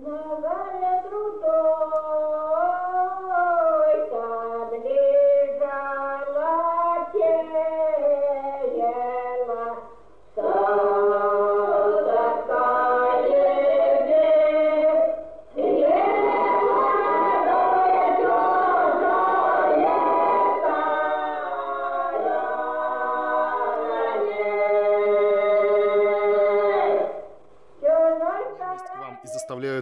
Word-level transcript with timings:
заставляют 0.00 0.89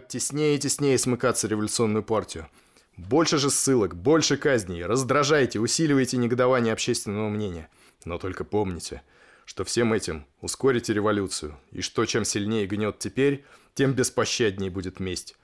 теснее 0.09 0.57
и 0.57 0.59
теснее 0.59 0.99
смыкаться 0.99 1.47
революционную 1.49 2.03
партию. 2.03 2.49
Больше 2.97 3.39
же 3.39 3.51
ссылок, 3.51 3.95
больше 3.95 4.37
казней, 4.37 4.85
раздражайте, 4.85 5.61
усиливайте 5.61 6.17
негодование 6.17 6.73
общественного 6.73 7.29
мнения. 7.29 7.69
Но 8.05 8.19
только 8.19 8.45
помните, 8.45 9.03
что 9.45 9.65
всем 9.65 9.93
этим 9.93 10.27
ускорите 10.41 10.93
революцию, 10.93 11.57
и 11.71 11.81
что 11.81 12.05
чем 12.07 12.25
сильнее 12.25 12.67
гнет 12.67 12.99
теперь, 12.99 13.45
тем 13.75 13.93
беспощаднее 13.93 14.71
будет 14.71 14.99
месть. 14.99 15.37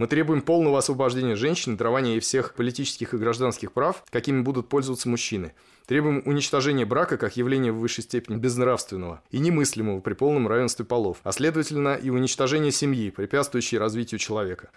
Мы 0.00 0.06
требуем 0.06 0.40
полного 0.40 0.78
освобождения 0.78 1.36
женщин, 1.36 1.76
дарования 1.76 2.12
ей 2.12 2.20
всех 2.20 2.54
политических 2.54 3.12
и 3.12 3.18
гражданских 3.18 3.70
прав, 3.72 4.02
какими 4.08 4.40
будут 4.40 4.66
пользоваться 4.66 5.10
мужчины. 5.10 5.52
Требуем 5.84 6.22
уничтожения 6.24 6.86
брака 6.86 7.18
как 7.18 7.36
явления 7.36 7.70
в 7.70 7.80
высшей 7.80 8.04
степени 8.04 8.36
безнравственного 8.36 9.20
и 9.30 9.38
немыслимого 9.38 10.00
при 10.00 10.14
полном 10.14 10.48
равенстве 10.48 10.86
полов, 10.86 11.18
а 11.22 11.32
следовательно 11.32 11.96
и 11.96 12.08
уничтожения 12.08 12.70
семьи, 12.70 13.10
препятствующей 13.10 13.76
развитию 13.76 14.18
человека. 14.18 14.70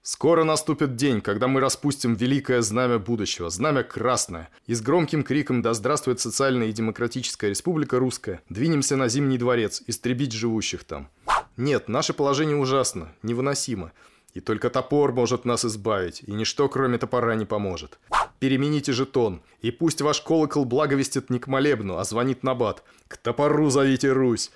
Скоро 0.00 0.42
наступит 0.42 0.96
день, 0.96 1.20
когда 1.20 1.48
мы 1.48 1.60
распустим 1.60 2.14
великое 2.14 2.62
знамя 2.62 2.98
будущего, 2.98 3.50
знамя 3.50 3.82
красное, 3.82 4.48
и 4.66 4.72
с 4.72 4.80
громким 4.80 5.22
криком 5.22 5.60
«Да 5.60 5.74
здравствует 5.74 6.18
социальная 6.18 6.68
и 6.68 6.72
демократическая 6.72 7.50
республика 7.50 7.98
русская!» 7.98 8.40
двинемся 8.48 8.96
на 8.96 9.08
Зимний 9.08 9.36
дворец, 9.36 9.82
истребить 9.86 10.32
живущих 10.32 10.84
там. 10.84 11.10
Нет, 11.58 11.88
наше 11.88 12.14
положение 12.14 12.56
ужасно, 12.56 13.12
невыносимо, 13.22 13.92
и 14.34 14.40
только 14.40 14.70
топор 14.70 15.12
может 15.12 15.44
нас 15.44 15.64
избавить, 15.64 16.22
и 16.26 16.32
ничто 16.32 16.68
кроме 16.68 16.98
топора 16.98 17.34
не 17.34 17.44
поможет 17.44 17.98
перемените 18.42 18.90
жетон, 18.90 19.40
и 19.60 19.70
пусть 19.70 20.00
ваш 20.00 20.20
колокол 20.20 20.64
благовестит 20.64 21.30
не 21.30 21.38
к 21.38 21.46
молебну, 21.46 21.98
а 21.98 22.04
звонит 22.04 22.42
на 22.42 22.56
бат. 22.56 22.82
К 23.06 23.16
топору 23.16 23.70
зовите 23.70 24.10
Русь. 24.10 24.50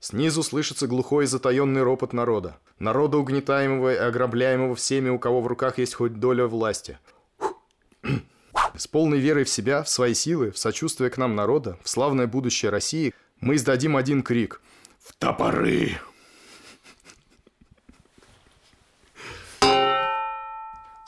Снизу 0.00 0.42
слышится 0.42 0.86
глухой 0.86 1.26
затаенный 1.26 1.82
ропот 1.82 2.14
народа. 2.14 2.56
Народа 2.78 3.18
угнетаемого 3.18 3.92
и 3.92 3.96
ограбляемого 3.96 4.74
всеми, 4.74 5.10
у 5.10 5.18
кого 5.18 5.42
в 5.42 5.46
руках 5.46 5.76
есть 5.76 5.92
хоть 5.92 6.18
доля 6.18 6.46
власти. 6.46 6.98
С 8.74 8.86
полной 8.86 9.18
верой 9.18 9.44
в 9.44 9.50
себя, 9.50 9.82
в 9.82 9.90
свои 9.90 10.14
силы, 10.14 10.50
в 10.50 10.56
сочувствие 10.56 11.10
к 11.10 11.18
нам 11.18 11.36
народа, 11.36 11.78
в 11.84 11.90
славное 11.90 12.26
будущее 12.26 12.70
России, 12.70 13.12
мы 13.40 13.56
издадим 13.56 13.94
один 13.98 14.22
крик. 14.22 14.62
«В 15.00 15.12
топоры!» 15.18 15.98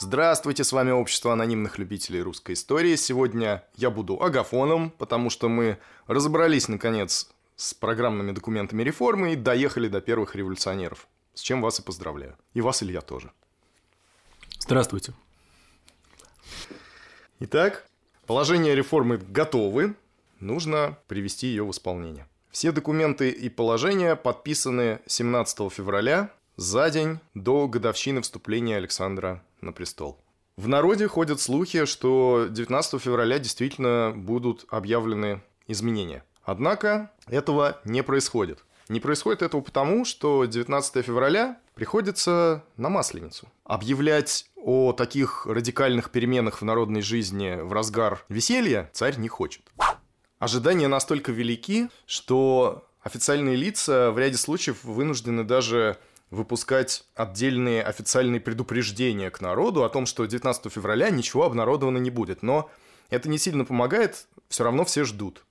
Здравствуйте, 0.02 0.64
с 0.64 0.72
вами 0.72 0.92
Общество 0.92 1.34
анонимных 1.34 1.76
любителей 1.76 2.22
русской 2.22 2.54
истории. 2.54 2.96
Сегодня 2.96 3.62
я 3.76 3.90
буду 3.90 4.18
агафоном, 4.22 4.88
потому 4.92 5.28
что 5.28 5.50
мы 5.50 5.76
разобрались, 6.06 6.68
наконец, 6.68 7.30
с 7.56 7.74
программными 7.74 8.32
документами 8.32 8.82
реформы 8.82 9.34
и 9.34 9.36
доехали 9.36 9.88
до 9.88 10.00
первых 10.00 10.34
революционеров. 10.34 11.06
С 11.34 11.42
чем 11.42 11.60
вас 11.60 11.80
и 11.80 11.82
поздравляю. 11.82 12.34
И 12.54 12.62
вас, 12.62 12.82
Илья, 12.82 13.02
тоже. 13.02 13.30
Здравствуйте. 14.58 15.12
Итак, 17.40 17.86
положения 18.26 18.74
реформы 18.74 19.18
готовы. 19.18 19.96
Нужно 20.38 20.96
привести 21.08 21.48
ее 21.48 21.64
в 21.64 21.72
исполнение. 21.72 22.26
Все 22.50 22.72
документы 22.72 23.28
и 23.28 23.50
положения 23.50 24.16
подписаны 24.16 25.00
17 25.06 25.70
февраля 25.70 26.30
за 26.56 26.88
день 26.88 27.18
до 27.34 27.68
годовщины 27.68 28.22
вступления 28.22 28.78
Александра 28.78 29.42
на 29.62 29.72
престол. 29.72 30.22
В 30.56 30.68
народе 30.68 31.08
ходят 31.08 31.40
слухи, 31.40 31.84
что 31.86 32.46
19 32.50 33.00
февраля 33.00 33.38
действительно 33.38 34.12
будут 34.14 34.66
объявлены 34.68 35.42
изменения. 35.66 36.24
Однако 36.42 37.12
этого 37.28 37.80
не 37.84 38.02
происходит. 38.02 38.64
Не 38.88 39.00
происходит 39.00 39.42
этого 39.42 39.60
потому, 39.60 40.04
что 40.04 40.44
19 40.44 41.04
февраля 41.04 41.58
приходится 41.74 42.64
на 42.76 42.88
Масленицу. 42.88 43.48
Объявлять 43.64 44.50
о 44.56 44.92
таких 44.92 45.46
радикальных 45.46 46.10
переменах 46.10 46.60
в 46.60 46.64
народной 46.64 47.00
жизни 47.00 47.58
в 47.60 47.72
разгар 47.72 48.24
веселья 48.28 48.90
царь 48.92 49.16
не 49.16 49.28
хочет. 49.28 49.62
Ожидания 50.40 50.88
настолько 50.88 51.32
велики, 51.32 51.88
что 52.04 52.84
официальные 53.02 53.56
лица 53.56 54.10
в 54.10 54.18
ряде 54.18 54.36
случаев 54.36 54.82
вынуждены 54.84 55.44
даже 55.44 55.96
выпускать 56.30 57.04
отдельные 57.14 57.82
официальные 57.82 58.40
предупреждения 58.40 59.30
к 59.30 59.40
народу 59.40 59.84
о 59.84 59.88
том, 59.88 60.06
что 60.06 60.24
19 60.24 60.72
февраля 60.72 61.10
ничего 61.10 61.44
обнародовано 61.44 61.98
не 61.98 62.10
будет. 62.10 62.42
Но 62.42 62.70
это 63.08 63.28
не 63.28 63.38
сильно 63.38 63.64
помогает, 63.64 64.26
все 64.48 64.64
равно 64.64 64.84
все 64.84 65.04
ждут. 65.04 65.44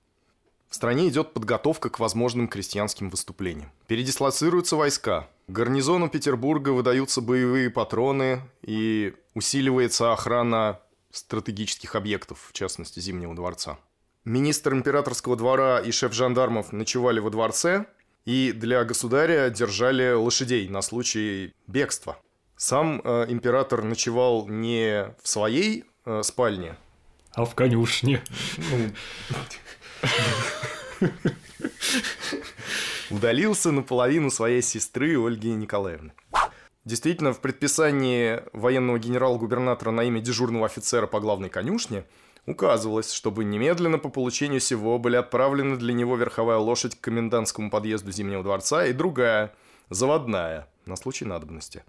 В 0.68 0.74
стране 0.76 1.08
идет 1.08 1.32
подготовка 1.32 1.90
к 1.90 1.98
возможным 1.98 2.46
крестьянским 2.46 3.10
выступлениям. 3.10 3.72
Передислоцируются 3.88 4.76
войска. 4.76 5.28
Гарнизону 5.48 6.08
Петербурга 6.08 6.70
выдаются 6.70 7.20
боевые 7.20 7.70
патроны 7.70 8.40
и 8.62 9.14
усиливается 9.34 10.12
охрана 10.12 10.80
стратегических 11.10 11.96
объектов, 11.96 12.46
в 12.48 12.52
частности 12.52 13.00
Зимнего 13.00 13.34
дворца. 13.34 13.78
Министр 14.24 14.74
императорского 14.74 15.34
двора 15.34 15.80
и 15.80 15.90
шеф 15.90 16.12
жандармов 16.12 16.72
ночевали 16.72 17.18
во 17.18 17.30
дворце, 17.30 17.86
и 18.24 18.52
для 18.52 18.84
государя 18.84 19.50
держали 19.50 20.12
лошадей 20.12 20.68
на 20.68 20.82
случай 20.82 21.54
бегства. 21.66 22.18
Сам 22.56 23.00
э, 23.02 23.26
император 23.28 23.82
ночевал 23.82 24.46
не 24.48 25.14
в 25.22 25.28
своей 25.28 25.84
э, 26.04 26.22
спальне, 26.22 26.76
а 27.34 27.44
в 27.44 27.54
конюшне. 27.54 28.22
Удалился 33.10 33.72
наполовину 33.72 34.30
своей 34.30 34.62
сестры 34.62 35.18
Ольги 35.18 35.50
Николаевны. 35.52 36.12
Действительно, 36.84 37.32
в 37.32 37.40
предписании 37.40 38.42
военного 38.52 38.98
генерал-губернатора 38.98 39.90
на 39.90 40.04
имя 40.04 40.20
дежурного 40.20 40.66
офицера 40.66 41.06
по 41.06 41.20
главной 41.20 41.48
конюшне– 41.48 42.04
Указывалось, 42.46 43.12
чтобы 43.12 43.44
немедленно 43.44 43.98
по 43.98 44.08
получению 44.08 44.60
сего 44.60 44.98
были 44.98 45.16
отправлены 45.16 45.76
для 45.76 45.92
него 45.92 46.16
верховая 46.16 46.56
лошадь 46.56 46.94
к 46.94 47.00
комендантскому 47.00 47.70
подъезду 47.70 48.12
Зимнего 48.12 48.42
дворца 48.42 48.86
и 48.86 48.92
другая, 48.92 49.54
заводная, 49.90 50.66
на 50.86 50.96
случай 50.96 51.24
надобности. 51.24 51.84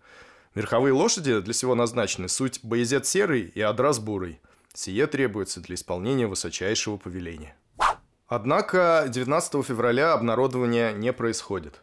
Верховые 0.53 0.93
лошади 0.93 1.39
для 1.39 1.53
сего 1.53 1.75
назначены 1.75 2.27
суть 2.27 2.59
боязет 2.63 3.05
серый 3.05 3.43
и 3.43 3.61
адрас 3.61 3.99
бурый. 3.99 4.41
Сие 4.73 5.07
требуется 5.07 5.61
для 5.61 5.75
исполнения 5.75 6.27
высочайшего 6.27 6.97
повеления. 6.97 7.55
Однако 8.27 9.05
19 9.09 9.65
февраля 9.65 10.13
обнародование 10.13 10.93
не 10.93 11.11
происходит. 11.13 11.81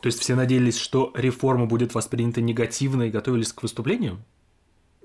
То 0.00 0.06
есть 0.06 0.20
все 0.20 0.34
надеялись, 0.34 0.78
что 0.78 1.12
реформа 1.14 1.66
будет 1.66 1.94
воспринята 1.94 2.40
негативно 2.40 3.04
и 3.04 3.10
готовились 3.10 3.52
к 3.52 3.62
выступлению? 3.62 4.22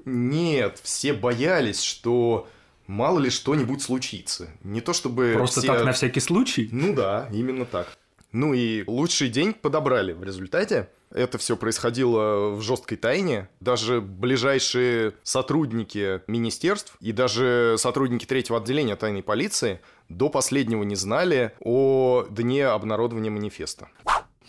Нет, 0.06 0.80
все 0.84 1.14
боялись, 1.14 1.82
что 1.82 2.48
мало 2.88 3.20
ли 3.20 3.30
что-нибудь 3.30 3.82
случится. 3.82 4.50
Не 4.64 4.82
то 4.82 4.94
чтобы... 4.94 5.34
Просто 5.36 5.62
все... 5.62 5.74
так 5.74 5.86
на 5.86 5.92
всякий 5.94 6.20
случай? 6.20 6.70
Ну 6.72 6.94
да, 6.94 7.30
именно 7.32 7.66
так. 7.66 7.88
Ну 8.32 8.54
и 8.54 8.84
лучший 8.88 9.30
день 9.30 9.54
подобрали 9.54 10.14
в 10.14 10.24
результате. 10.24 10.90
Это 11.14 11.38
все 11.38 11.58
происходило 11.58 12.52
в 12.52 12.62
жесткой 12.62 12.98
тайне. 12.98 13.50
Даже 13.60 14.00
ближайшие 14.00 15.14
сотрудники 15.24 16.22
министерств 16.28 16.96
и 17.02 17.12
даже 17.12 17.76
сотрудники 17.78 18.26
третьего 18.26 18.60
отделения 18.60 18.96
тайной 18.96 19.22
полиции 19.22 19.82
до 20.08 20.30
последнего 20.30 20.84
не 20.84 20.96
знали 20.96 21.54
о 21.60 22.26
дне 22.30 22.66
обнародования 22.66 23.32
манифеста. 23.32 23.90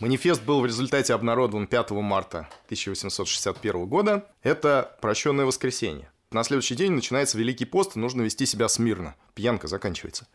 Манифест 0.00 0.42
был 0.42 0.60
в 0.60 0.66
результате 0.66 1.14
обнародован 1.14 1.66
5 1.66 1.90
марта 1.90 2.48
1861 2.66 3.86
года. 3.86 4.26
Это 4.42 4.96
прощенное 5.00 5.44
воскресенье. 5.44 6.10
На 6.30 6.44
следующий 6.44 6.74
день 6.74 6.92
начинается 6.92 7.36
Великий 7.36 7.66
пост, 7.66 7.94
нужно 7.94 8.22
вести 8.22 8.46
себя 8.46 8.68
смирно. 8.68 9.14
Пьянка 9.34 9.68
заканчивается. 9.68 10.26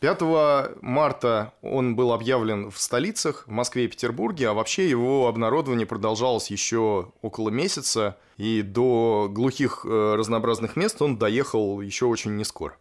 5 0.00 0.82
марта 0.82 1.54
он 1.62 1.94
был 1.94 2.12
объявлен 2.12 2.70
в 2.70 2.78
столицах, 2.78 3.44
в 3.46 3.50
Москве 3.50 3.84
и 3.84 3.88
Петербурге, 3.88 4.48
а 4.48 4.54
вообще 4.54 4.88
его 4.88 5.28
обнародование 5.28 5.86
продолжалось 5.86 6.50
еще 6.50 7.12
около 7.22 7.50
месяца, 7.50 8.18
и 8.36 8.62
до 8.62 9.28
глухих 9.30 9.84
э, 9.84 10.14
разнообразных 10.16 10.76
мест 10.76 11.00
он 11.00 11.16
доехал 11.16 11.80
еще 11.80 12.06
очень 12.06 12.36
не 12.36 12.44
скоро. 12.44 12.76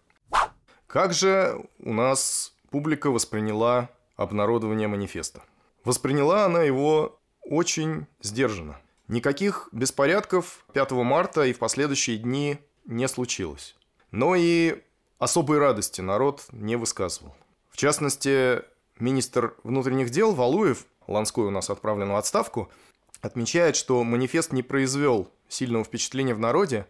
Как 0.87 1.13
же 1.13 1.65
у 1.79 1.93
нас 1.93 2.53
публика 2.71 3.09
восприняла 3.09 3.89
обнародование 4.15 4.87
манифеста? 4.87 5.43
Восприняла 5.83 6.45
она 6.45 6.63
его 6.63 7.19
очень 7.41 8.07
сдержанно. 8.21 8.79
Никаких 9.07 9.67
беспорядков 9.71 10.65
5 10.73 10.91
марта 10.91 11.45
и 11.45 11.53
в 11.53 11.59
последующие 11.59 12.17
дни 12.17 12.57
не 12.85 13.07
случилось. 13.07 13.75
Но 14.11 14.35
и 14.35 14.81
особой 15.19 15.59
радости 15.59 16.01
народ 16.01 16.45
не 16.51 16.75
высказывал. 16.75 17.35
В 17.69 17.77
частности, 17.77 18.61
министр 18.99 19.55
внутренних 19.63 20.09
дел 20.09 20.33
Валуев, 20.33 20.85
Ланской 21.07 21.45
у 21.45 21.49
нас 21.49 21.69
отправлен 21.69 22.11
в 22.11 22.15
отставку, 22.15 22.69
отмечает, 23.21 23.75
что 23.75 24.03
манифест 24.03 24.53
не 24.53 24.63
произвел 24.63 25.29
сильного 25.49 25.83
впечатления 25.83 26.33
в 26.33 26.39
народе 26.39 26.87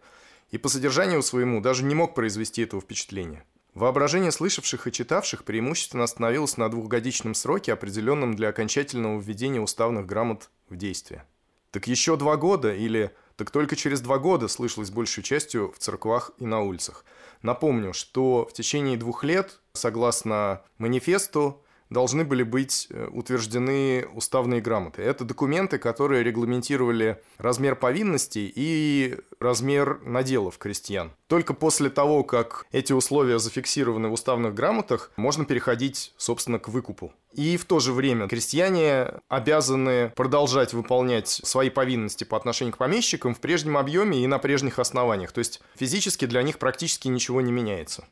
и 0.50 0.58
по 0.58 0.68
содержанию 0.68 1.22
своему 1.22 1.60
даже 1.60 1.84
не 1.84 1.94
мог 1.94 2.14
произвести 2.14 2.62
этого 2.62 2.80
впечатления. 2.80 3.44
Воображение 3.74 4.30
слышавших 4.30 4.86
и 4.86 4.92
читавших 4.92 5.42
преимущественно 5.42 6.04
остановилось 6.04 6.56
на 6.56 6.68
двухгодичном 6.68 7.34
сроке, 7.34 7.72
определенном 7.72 8.36
для 8.36 8.50
окончательного 8.50 9.20
введения 9.20 9.60
уставных 9.60 10.06
грамот 10.06 10.48
в 10.68 10.76
действие. 10.76 11.24
Так 11.72 11.88
еще 11.88 12.16
два 12.16 12.36
года 12.36 12.72
или 12.72 13.10
так 13.34 13.50
только 13.50 13.74
через 13.74 14.00
два 14.00 14.18
года 14.18 14.46
слышалось 14.46 14.92
большей 14.92 15.24
частью 15.24 15.72
в 15.72 15.78
церквах 15.78 16.30
и 16.38 16.46
на 16.46 16.60
улицах. 16.60 17.04
Напомню, 17.42 17.92
что 17.92 18.46
в 18.48 18.52
течение 18.52 18.96
двух 18.96 19.24
лет, 19.24 19.60
согласно 19.72 20.62
манифесту, 20.78 21.63
должны 21.90 22.24
были 22.24 22.42
быть 22.42 22.88
э, 22.90 23.08
утверждены 23.12 24.06
уставные 24.14 24.60
грамоты. 24.60 25.02
Это 25.02 25.24
документы, 25.24 25.78
которые 25.78 26.22
регламентировали 26.22 27.22
размер 27.38 27.76
повинностей 27.76 28.52
и 28.54 29.16
размер 29.40 30.00
наделов 30.02 30.58
крестьян. 30.58 31.12
Только 31.26 31.54
после 31.54 31.90
того, 31.90 32.22
как 32.22 32.66
эти 32.72 32.92
условия 32.92 33.38
зафиксированы 33.38 34.08
в 34.08 34.12
уставных 34.12 34.54
грамотах, 34.54 35.10
можно 35.16 35.44
переходить, 35.44 36.12
собственно, 36.16 36.58
к 36.58 36.68
выкупу. 36.68 37.12
И 37.32 37.56
в 37.56 37.64
то 37.64 37.80
же 37.80 37.92
время 37.92 38.28
крестьяне 38.28 39.14
обязаны 39.28 40.12
продолжать 40.14 40.72
выполнять 40.72 41.28
свои 41.28 41.70
повинности 41.70 42.24
по 42.24 42.36
отношению 42.36 42.74
к 42.74 42.78
помещикам 42.78 43.34
в 43.34 43.40
прежнем 43.40 43.76
объеме 43.76 44.22
и 44.22 44.26
на 44.26 44.38
прежних 44.38 44.78
основаниях. 44.78 45.32
То 45.32 45.40
есть 45.40 45.60
физически 45.74 46.26
для 46.26 46.42
них 46.42 46.58
практически 46.58 47.08
ничего 47.08 47.40
не 47.40 47.50
меняется. 47.50 48.04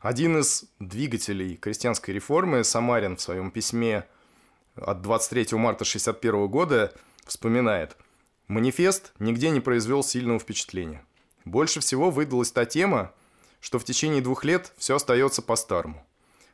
Один 0.00 0.38
из 0.38 0.64
двигателей 0.78 1.56
крестьянской 1.56 2.14
реформы, 2.14 2.62
Самарин 2.62 3.16
в 3.16 3.20
своем 3.20 3.50
письме 3.50 4.06
от 4.76 5.02
23 5.02 5.58
марта 5.58 5.82
1961 5.82 6.46
года 6.46 6.94
вспоминает, 7.26 7.96
«Манифест 8.46 9.12
нигде 9.18 9.50
не 9.50 9.58
произвел 9.58 10.04
сильного 10.04 10.38
впечатления. 10.38 11.04
Больше 11.44 11.80
всего 11.80 12.12
выдалась 12.12 12.52
та 12.52 12.64
тема, 12.64 13.12
что 13.60 13.80
в 13.80 13.84
течение 13.84 14.22
двух 14.22 14.44
лет 14.44 14.72
все 14.78 14.94
остается 14.94 15.42
по-старому. 15.42 16.06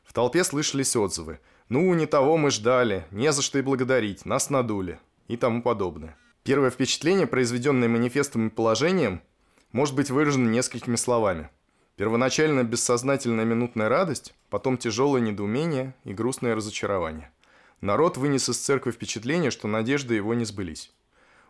В 0.04 0.14
толпе 0.14 0.42
слышались 0.42 0.96
отзывы 0.96 1.38
«Ну, 1.68 1.92
не 1.92 2.06
того 2.06 2.38
мы 2.38 2.50
ждали, 2.50 3.06
не 3.10 3.30
за 3.30 3.42
что 3.42 3.58
и 3.58 3.62
благодарить, 3.62 4.24
нас 4.24 4.48
надули» 4.48 4.98
и 5.28 5.36
тому 5.36 5.60
подобное. 5.60 6.16
Первое 6.44 6.70
впечатление, 6.70 7.26
произведенное 7.26 7.88
манифестом 7.88 8.48
и 8.48 8.50
положением, 8.50 9.20
может 9.72 9.94
быть 9.94 10.10
выражено 10.10 10.48
несколькими 10.48 10.96
словами– 10.96 11.50
Первоначально 11.96 12.64
бессознательная 12.64 13.44
минутная 13.44 13.88
радость, 13.88 14.34
потом 14.50 14.78
тяжелое 14.78 15.20
недоумение 15.20 15.94
и 16.02 16.12
грустное 16.12 16.56
разочарование. 16.56 17.30
Народ 17.80 18.16
вынес 18.16 18.48
из 18.48 18.58
церкви 18.58 18.90
впечатление, 18.90 19.52
что 19.52 19.68
надежды 19.68 20.14
его 20.14 20.34
не 20.34 20.44
сбылись. 20.44 20.92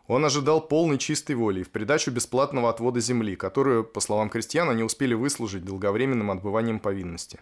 Он 0.06 0.22
ожидал 0.22 0.60
полной 0.60 0.98
чистой 0.98 1.34
воли 1.34 1.60
и 1.60 1.62
в 1.62 1.70
придачу 1.70 2.10
бесплатного 2.10 2.68
отвода 2.68 3.00
земли, 3.00 3.36
которую, 3.36 3.84
по 3.84 4.00
словам 4.00 4.28
крестьян, 4.28 4.68
они 4.68 4.82
успели 4.82 5.14
выслужить 5.14 5.64
долговременным 5.64 6.30
отбыванием 6.30 6.78
повинности. 6.78 7.40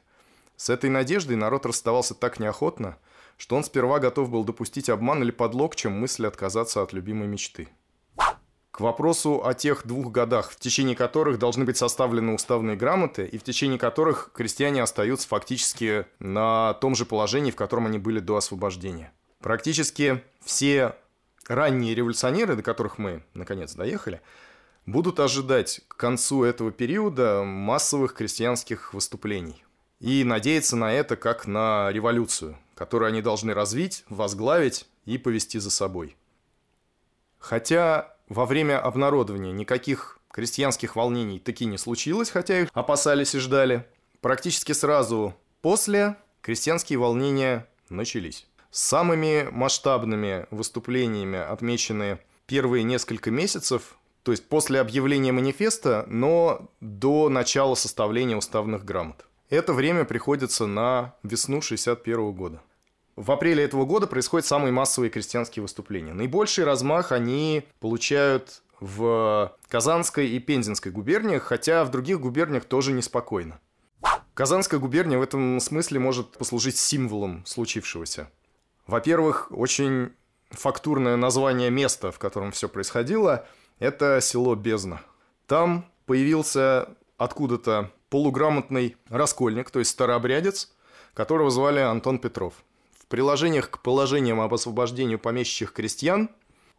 С 0.57 0.71
этой 0.71 0.89
надеждой 0.89 1.35
народ 1.35 1.67
расставался 1.67 2.15
так 2.15 2.39
неохотно, 2.39 2.99
что 3.37 3.57
он 3.57 3.65
сперва 3.65 3.99
готов 3.99 4.31
был 4.31 4.45
допустить 4.45 4.89
обман 4.89 5.25
или 5.25 5.33
подлог, 5.33 5.75
чем 5.75 5.99
мысль 5.99 6.25
отказаться 6.25 6.83
от 6.83 6.93
любимой 6.93 7.27
мечты. 7.27 7.69
К 8.73 8.81
вопросу 8.81 9.45
о 9.45 9.53
тех 9.53 9.87
двух 9.87 10.11
годах, 10.11 10.51
в 10.51 10.59
течение 10.59 10.97
которых 10.97 11.39
должны 11.39 11.67
быть 11.67 11.77
составлены 11.77 12.33
уставные 12.33 12.75
грамоты, 12.75 13.27
и 13.27 13.37
в 13.37 13.43
течение 13.43 13.79
которых 13.79 14.31
крестьяне 14.33 14.83
остаются 14.83 15.29
фактически 15.29 16.07
на 16.19 16.73
том 16.81 16.95
же 16.95 17.05
положении, 17.05 17.51
в 17.51 17.57
котором 17.57 17.85
они 17.85 17.99
были 17.99 18.19
до 18.19 18.39
освобождения. 18.39 19.13
Практически 19.41 20.25
все 20.43 20.97
ранние 21.47 21.95
революционеры, 21.95 22.57
до 22.57 22.63
которых 22.63 22.97
мы, 22.97 23.23
наконец, 23.35 23.75
доехали, 23.75 24.23
будут 24.87 25.21
ожидать 25.21 25.83
к 25.87 25.97
концу 25.99 26.43
этого 26.43 26.73
периода 26.73 27.43
массовых 27.45 28.15
крестьянских 28.15 28.95
выступлений. 28.95 29.65
И 30.01 30.25
надеяться 30.25 30.77
на 30.77 30.95
это 30.95 31.17
как 31.17 31.47
на 31.47 31.93
революцию, 31.93 32.57
которую 32.75 33.09
они 33.11 33.21
должны 33.21 33.53
развить, 33.53 34.05
возглавить 34.09 34.87
и 35.05 35.19
повести 35.19 35.59
за 35.59 35.71
собой. 35.71 36.17
Хотя 37.39 38.12
во 38.29 38.47
время 38.47 38.79
обнародования 38.79 39.53
никаких 39.53 40.19
крестьянских 40.31 40.97
волнений 40.97 41.39
таки 41.39 41.65
не 41.65 41.79
случилось, 41.79 42.31
хотя 42.31 42.61
их 42.61 42.69
опасались 42.73 43.35
и 43.35 43.39
ждали. 43.39 43.87
Практически 44.21 44.73
сразу 44.73 45.35
после 45.61 46.17
крестьянские 46.41 46.99
волнения 46.99 47.69
начались. 47.89 48.47
Самыми 48.71 49.49
масштабными 49.51 50.47
выступлениями 50.51 51.39
отмечены 51.39 52.19
первые 52.47 52.85
несколько 52.85 53.31
месяцев, 53.31 53.99
то 54.23 54.33
есть 54.33 54.49
после 54.49 54.81
объявления 54.81 55.33
манифеста, 55.33 56.07
но 56.09 56.71
до 56.81 57.29
начала 57.29 57.75
составления 57.75 58.37
уставных 58.37 58.85
грамот. 58.85 59.27
Это 59.51 59.75
время 59.75 60.05
приходится 60.05 60.67
на 60.67 61.15
весну 61.23 61.61
61 61.61 62.33
года. 62.33 62.63
В 63.17 63.31
апреле 63.31 63.65
этого 63.65 63.85
года 63.85 64.07
происходят 64.07 64.47
самые 64.47 64.73
массовые 64.73 65.11
крестьянские 65.11 65.63
выступления. 65.63 66.15
Наибольший 66.15 66.65
размах 66.65 67.13
они 67.13 67.65
получают 67.79 68.63
в 68.81 69.55
Казанской 69.69 70.29
и 70.29 70.39
Пензенской 70.39 70.91
губерниях, 70.91 71.43
хотя 71.43 71.85
в 71.85 71.91
других 71.91 72.21
губерниях 72.21 72.65
тоже 72.65 72.93
неспокойно. 72.93 73.61
Казанская 74.35 74.81
губерния 74.81 75.19
в 75.19 75.23
этом 75.23 75.61
смысле 75.61 76.01
может 76.01 76.39
послужить 76.39 76.79
символом 76.79 77.45
случившегося. 77.45 78.31
Во-первых, 78.87 79.49
очень 79.51 80.13
фактурное 80.51 81.17
название 81.17 81.71
места, 81.71 82.11
в 82.13 82.19
котором 82.19 82.51
все 82.51 82.69
происходило, 82.69 83.47
это 83.79 84.21
село 84.23 84.55
Бездна. 84.55 85.03
Там 85.47 85.85
появился 86.07 86.89
откуда-то 87.19 87.91
полуграмотный 88.09 88.97
раскольник, 89.09 89.71
то 89.71 89.81
есть 89.81 89.91
старообрядец, 89.91 90.73
которого 91.13 91.51
звали 91.51 91.81
Антон 91.81 92.19
Петров– 92.19 92.55
приложениях 93.13 93.69
к 93.69 93.81
положениям 93.81 94.41
об 94.41 94.55
освобождении 94.55 95.17
помещичьих 95.17 95.75
крестьян 95.75 96.31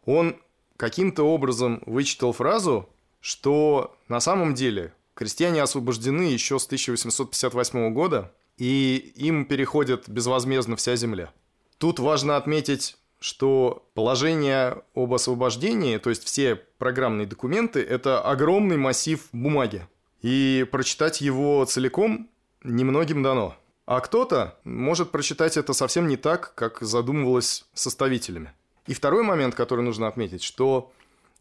он 0.04 0.34
каким-то 0.76 1.22
образом 1.22 1.80
вычитал 1.86 2.32
фразу, 2.32 2.88
что 3.20 3.96
на 4.08 4.18
самом 4.18 4.54
деле 4.54 4.92
крестьяне 5.14 5.62
освобождены 5.62 6.22
еще 6.22 6.58
с 6.58 6.66
1858 6.66 7.94
года, 7.94 8.34
и 8.58 9.12
им 9.14 9.44
переходит 9.44 10.08
безвозмездно 10.08 10.74
вся 10.74 10.96
земля. 10.96 11.32
Тут 11.78 12.00
важно 12.00 12.36
отметить, 12.36 12.96
что 13.20 13.88
положение 13.94 14.82
об 14.96 15.14
освобождении, 15.14 15.98
то 15.98 16.10
есть 16.10 16.24
все 16.24 16.56
программные 16.56 17.28
документы, 17.28 17.78
это 17.78 18.20
огромный 18.20 18.76
массив 18.76 19.20
бумаги. 19.30 19.86
И 20.20 20.66
прочитать 20.72 21.20
его 21.20 21.64
целиком 21.64 22.28
немногим 22.64 23.22
дано. 23.22 23.56
А 23.86 24.00
кто-то 24.00 24.58
может 24.64 25.10
прочитать 25.10 25.56
это 25.56 25.74
совсем 25.74 26.08
не 26.08 26.16
так, 26.16 26.54
как 26.54 26.80
задумывалось 26.80 27.66
составителями. 27.74 28.52
И 28.86 28.94
второй 28.94 29.22
момент, 29.22 29.54
который 29.54 29.84
нужно 29.84 30.08
отметить, 30.08 30.42
что 30.42 30.92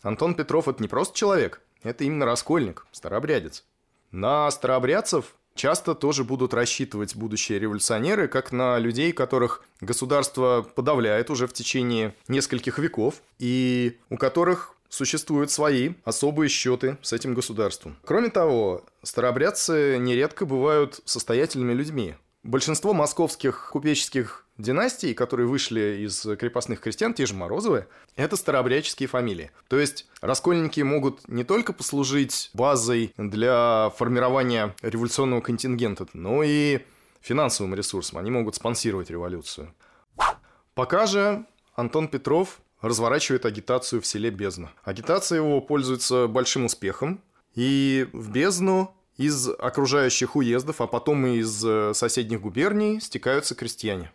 Антон 0.02 0.36
Петров– 0.36 0.68
это 0.70 0.82
не 0.82 0.90
просто 0.90 1.18
человек, 1.18 1.62
это 1.84 2.04
именно 2.04 2.26
раскольник, 2.26 2.86
старообрядец. 2.92 3.64
На 4.12 4.52
старообрядцев 4.52 5.36
часто 5.56 5.96
тоже 5.96 6.24
будут 6.24 6.54
рассчитывать 6.54 7.16
будущие 7.16 7.60
революционеры, 7.60 8.28
как 8.28 8.52
на 8.52 8.78
людей, 8.78 9.14
которых 9.14 9.64
государство 9.80 10.66
подавляет 10.76 11.30
уже 11.30 11.48
в 11.48 11.54
течение 11.54 12.14
нескольких 12.28 12.78
веков, 12.78 13.22
и 13.40 14.00
у 14.10 14.18
которых 14.18 14.76
существуют 14.90 15.50
свои 15.50 15.94
особые 16.04 16.50
счеты 16.50 16.98
с 17.02 17.14
этим 17.14 17.34
государством. 17.34 17.98
Кроме 18.04 18.30
того, 18.30 18.84
старообрядцы 19.02 19.98
нередко 19.98 20.46
бывают 20.46 21.00
состоятельными 21.06 21.74
людьми. 21.74 22.16
Большинство 22.44 22.94
московских 22.94 23.70
купеческих 23.72 24.46
династий, 24.58 25.14
которые 25.14 25.48
вышли 25.48 26.04
из 26.06 26.22
крепостных 26.38 26.82
крестьян, 26.82 27.14
те 27.14 27.26
же 27.26 27.34
Морозовы, 27.34 27.88
это 28.18 28.36
старообрядческие 28.36 29.08
фамилии. 29.08 29.52
То 29.70 29.80
есть 29.80 30.08
раскольники 30.20 30.82
могут 30.82 31.26
не 31.30 31.46
только 31.46 31.72
послужить 31.72 32.52
базой 32.54 33.14
для 33.18 33.92
формирования 33.98 34.76
революционного 34.82 35.40
контингента, 35.40 36.06
но 36.14 36.44
и 36.44 36.82
финансовым 37.22 37.76
ресурсом. 37.76 38.20
Они 38.20 38.30
могут 38.30 38.56
спонсировать 38.56 39.10
революцию. 39.10 39.74
Пока 40.76 41.06
же 41.06 41.46
Антон 41.76 42.10
Петров 42.10 42.60
разворачивает 42.82 43.46
агитацию 43.46 44.02
в 44.02 44.06
селе 44.06 44.30
Бездна. 44.30 44.72
Агитация 44.84 45.38
его 45.38 45.62
пользуется 45.62 46.28
большим 46.28 46.66
успехом, 46.66 47.22
и 47.56 48.10
в 48.12 48.32
Бездну 48.32 48.94
из 49.18 49.48
окружающих 49.48 50.36
уездов, 50.36 50.82
а 50.82 50.88
потом 50.88 51.26
и 51.26 51.38
из 51.38 51.64
э, 51.64 51.94
соседних 51.94 52.42
губерний 52.42 53.00
стекаются 53.00 53.56
крестьяне. 53.56 54.12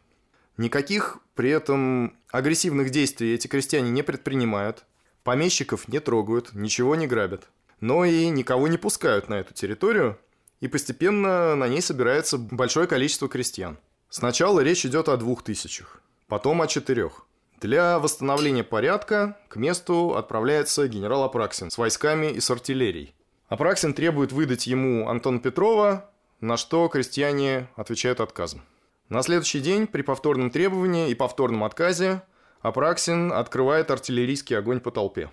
Никаких 0.56 1.18
при 1.34 1.50
этом 1.50 2.16
агрессивных 2.30 2.90
действий 2.90 3.34
эти 3.34 3.46
крестьяне 3.46 3.90
не 3.90 4.02
предпринимают. 4.02 4.84
помещиков 5.22 5.88
не 5.88 6.00
трогают, 6.00 6.54
ничего 6.54 6.96
не 6.96 7.06
грабят. 7.06 7.48
Но 7.80 8.04
и 8.04 8.28
никого 8.28 8.66
не 8.66 8.78
пускают 8.78 9.28
на 9.28 9.34
эту 9.34 9.54
территорию, 9.54 10.18
и 10.60 10.68
постепенно 10.68 11.54
на 11.54 11.68
ней 11.68 11.80
собирается 11.80 12.38
большое 12.38 12.86
количество 12.86 13.28
крестьян. 13.28 13.78
Сначала 14.08 14.60
речь 14.60 14.86
идет 14.86 15.08
о 15.08 15.16
двух 15.16 15.44
тысячах, 15.44 16.00
потом 16.26 16.62
о 16.62 16.66
четырех. 16.66 17.26
Для 17.60 17.98
восстановления 17.98 18.64
порядка 18.64 19.36
к 19.48 19.56
месту 19.56 20.16
отправляется 20.16 20.88
генерал 20.88 21.24
Апраксин 21.24 21.70
с 21.70 21.78
войсками 21.78 22.32
и 22.32 22.40
с 22.40 22.50
артиллерией. 22.50 23.14
Апраксин 23.48 23.94
требует 23.94 24.32
выдать 24.32 24.66
ему 24.66 25.08
Антона 25.08 25.40
Петрова, 25.40 26.10
на 26.40 26.56
что 26.56 26.86
крестьяне 26.88 27.68
отвечают 27.76 28.20
отказом. 28.20 28.62
На 29.08 29.22
следующий 29.22 29.60
день 29.60 29.86
при 29.86 30.02
повторном 30.02 30.50
требовании 30.50 31.10
и 31.10 31.14
повторном 31.14 31.64
отказе 31.64 32.22
Апраксин 32.60 33.32
открывает 33.32 33.90
артиллерийский 33.90 34.56
огонь 34.56 34.80
по 34.80 34.90
толпе. 34.90 35.30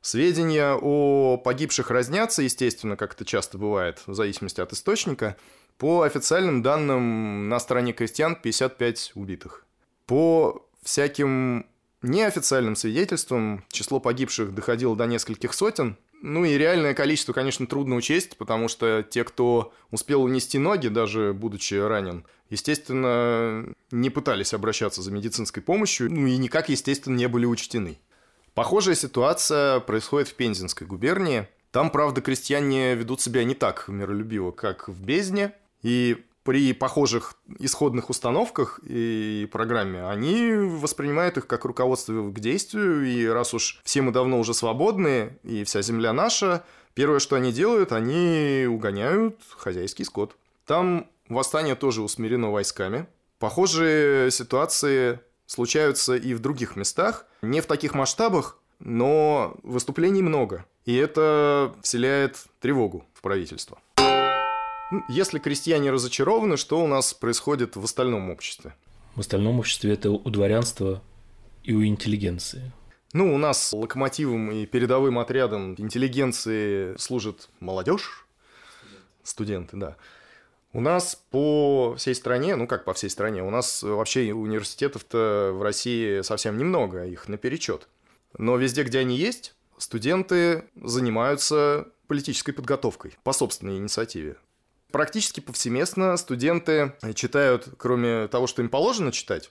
Сведения 0.00 0.78
о 0.80 1.36
погибших 1.36 1.90
разнятся, 1.90 2.42
естественно, 2.42 2.96
как 2.96 3.14
это 3.14 3.24
часто 3.24 3.58
бывает, 3.58 4.02
в 4.06 4.14
зависимости 4.14 4.60
от 4.60 4.72
источника. 4.72 5.36
По 5.76 6.02
официальным 6.02 6.62
данным, 6.62 7.48
на 7.48 7.58
стороне 7.58 7.92
крестьян 7.92 8.36
55 8.36 9.12
убитых. 9.16 9.66
По 10.06 10.66
всяким 10.82 11.66
неофициальным 12.00 12.76
свидетельствам 12.76 13.64
число 13.70 14.00
погибших 14.00 14.54
доходило 14.54 14.96
до 14.96 15.06
нескольких 15.06 15.52
сотен. 15.52 15.98
Ну 16.20 16.44
и 16.44 16.58
реальное 16.58 16.94
количество, 16.94 17.32
конечно, 17.32 17.66
трудно 17.66 17.94
учесть, 17.94 18.36
потому 18.36 18.68
что 18.68 19.04
те, 19.08 19.22
кто 19.22 19.72
успел 19.90 20.22
унести 20.24 20.58
ноги, 20.58 20.88
даже 20.88 21.32
будучи 21.32 21.74
ранен, 21.74 22.24
естественно, 22.50 23.72
не 23.92 24.10
пытались 24.10 24.52
обращаться 24.52 25.00
за 25.02 25.12
медицинской 25.12 25.62
помощью, 25.62 26.10
ну 26.12 26.26
и 26.26 26.36
никак, 26.36 26.68
естественно, 26.68 27.16
не 27.16 27.28
были 27.28 27.46
учтены. 27.46 27.98
Похожая 28.54 28.96
ситуация 28.96 29.78
происходит 29.78 30.28
в 30.28 30.34
Пензенской 30.34 30.86
губернии. 30.86 31.46
Там, 31.70 31.90
правда, 31.90 32.20
крестьяне 32.20 32.96
ведут 32.96 33.20
себя 33.20 33.44
не 33.44 33.54
так 33.54 33.86
миролюбиво, 33.86 34.50
как 34.50 34.88
в 34.88 35.00
Бездне. 35.00 35.52
И 35.82 36.24
при 36.44 36.72
похожих 36.72 37.34
исходных 37.58 38.10
установках 38.10 38.80
и 38.82 39.48
программе, 39.52 40.06
они 40.06 40.52
воспринимают 40.52 41.36
их 41.36 41.46
как 41.46 41.64
руководство 41.64 42.30
к 42.30 42.40
действию, 42.40 43.06
и 43.06 43.26
раз 43.26 43.54
уж 43.54 43.80
все 43.84 44.02
мы 44.02 44.12
давно 44.12 44.38
уже 44.40 44.54
свободны, 44.54 45.38
и 45.42 45.64
вся 45.64 45.82
земля 45.82 46.12
наша, 46.12 46.64
первое, 46.94 47.18
что 47.18 47.36
они 47.36 47.52
делают, 47.52 47.92
они 47.92 48.66
угоняют 48.68 49.36
хозяйский 49.56 50.04
скот. 50.04 50.36
Там 50.64 51.06
восстание 51.28 51.74
тоже 51.74 52.02
усмирено 52.02 52.50
войсками. 52.50 53.06
Похожие 53.38 54.30
ситуации 54.30 55.20
случаются 55.46 56.16
и 56.16 56.34
в 56.34 56.40
других 56.40 56.76
местах, 56.76 57.26
не 57.42 57.60
в 57.60 57.66
таких 57.66 57.94
масштабах, 57.94 58.58
но 58.78 59.56
выступлений 59.62 60.22
много. 60.22 60.64
И 60.84 60.94
это 60.94 61.74
вселяет 61.82 62.36
тревогу 62.60 63.04
в 63.12 63.20
правительство. 63.20 63.78
Ну, 64.90 65.04
если 65.08 65.38
крестьяне 65.38 65.90
разочарованы, 65.90 66.56
что 66.56 66.82
у 66.82 66.86
нас 66.86 67.12
происходит 67.12 67.76
в 67.76 67.84
остальном 67.84 68.30
обществе? 68.30 68.74
В 69.16 69.20
остальном 69.20 69.58
обществе 69.58 69.92
это 69.92 70.10
у 70.10 70.30
дворянства 70.30 71.02
и 71.62 71.74
у 71.74 71.84
интеллигенции. 71.84 72.72
Ну, 73.12 73.34
у 73.34 73.38
нас 73.38 73.74
локомотивом 73.74 74.50
и 74.50 74.64
передовым 74.64 75.18
отрядом 75.18 75.74
интеллигенции 75.76 76.96
служит 76.96 77.50
молодежь, 77.60 78.26
студенты, 79.22 79.76
да. 79.76 79.96
У 80.72 80.80
нас 80.80 81.22
по 81.30 81.94
всей 81.96 82.14
стране, 82.14 82.56
ну 82.56 82.66
как 82.66 82.84
по 82.84 82.94
всей 82.94 83.10
стране, 83.10 83.42
у 83.42 83.50
нас 83.50 83.82
вообще 83.82 84.32
университетов-то 84.32 85.52
в 85.54 85.62
России 85.62 86.22
совсем 86.22 86.56
немного, 86.56 87.04
их 87.04 87.28
наперечет. 87.28 87.88
Но 88.38 88.56
везде, 88.56 88.84
где 88.84 89.00
они 89.00 89.16
есть, 89.16 89.54
студенты 89.76 90.64
занимаются 90.76 91.88
политической 92.06 92.52
подготовкой 92.52 93.16
по 93.22 93.32
собственной 93.32 93.76
инициативе. 93.76 94.36
Практически 94.90 95.40
повсеместно 95.40 96.16
студенты 96.16 96.94
читают, 97.14 97.68
кроме 97.76 98.26
того, 98.28 98.46
что 98.46 98.62
им 98.62 98.68
положено 98.68 99.12
читать, 99.12 99.50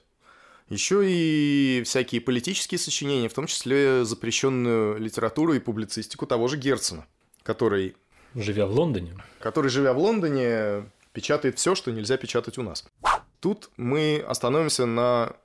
еще 0.69 1.03
и 1.05 1.83
всякие 1.85 2.21
политические 2.21 2.79
сочинения, 2.79 3.29
в 3.29 3.33
том 3.33 3.45
числе 3.47 4.03
запрещенную 4.03 4.97
литературу 4.97 5.53
и 5.53 5.59
публицистику 5.59 6.25
того 6.25 6.47
же 6.47 6.57
Герцена, 6.57 7.05
который... 7.43 7.95
Живя 8.35 8.65
в 8.65 8.71
Лондоне. 8.71 9.15
Который, 9.39 9.69
живя 9.69 9.93
в 9.93 9.99
Лондоне, 9.99 10.89
печатает 11.13 11.57
все, 11.57 11.73
что 11.75 11.91
нельзя 11.91 12.17
печатать 12.17 12.57
у 12.57 12.63
нас. 12.63 12.83
Тут 13.39 13.69
мы 13.77 14.23
остановимся 14.27 14.85
на 14.85 15.35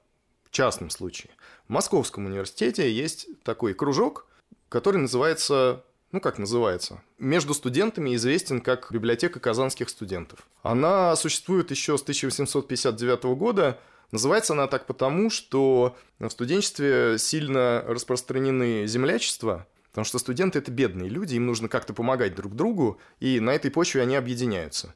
частном 0.50 0.90
случае. 0.90 1.30
В 1.68 1.72
Московском 1.72 2.26
университете 2.26 2.90
есть 2.90 3.28
такой 3.44 3.74
кружок, 3.74 4.26
который 4.68 4.96
называется 4.98 5.84
ну 6.12 6.20
как 6.20 6.38
называется, 6.38 7.02
между 7.18 7.54
студентами 7.54 8.14
известен 8.14 8.60
как 8.60 8.92
библиотека 8.92 9.40
казанских 9.40 9.88
студентов. 9.88 10.40
Она 10.62 11.16
существует 11.16 11.70
еще 11.70 11.96
с 11.98 12.02
1859 12.02 13.24
года. 13.36 13.78
Называется 14.10 14.52
она 14.52 14.66
так 14.66 14.86
потому, 14.86 15.30
что 15.30 15.96
в 16.18 16.28
студенчестве 16.28 17.16
сильно 17.18 17.82
распространены 17.88 18.86
землячества, 18.86 19.66
потому 19.90 20.04
что 20.04 20.18
студенты 20.18 20.58
это 20.58 20.70
бедные 20.70 21.08
люди, 21.08 21.36
им 21.36 21.46
нужно 21.46 21.68
как-то 21.68 21.94
помогать 21.94 22.34
друг 22.34 22.54
другу, 22.54 23.00
и 23.18 23.40
на 23.40 23.50
этой 23.50 23.70
почве 23.70 24.02
они 24.02 24.14
объединяются. 24.14 24.94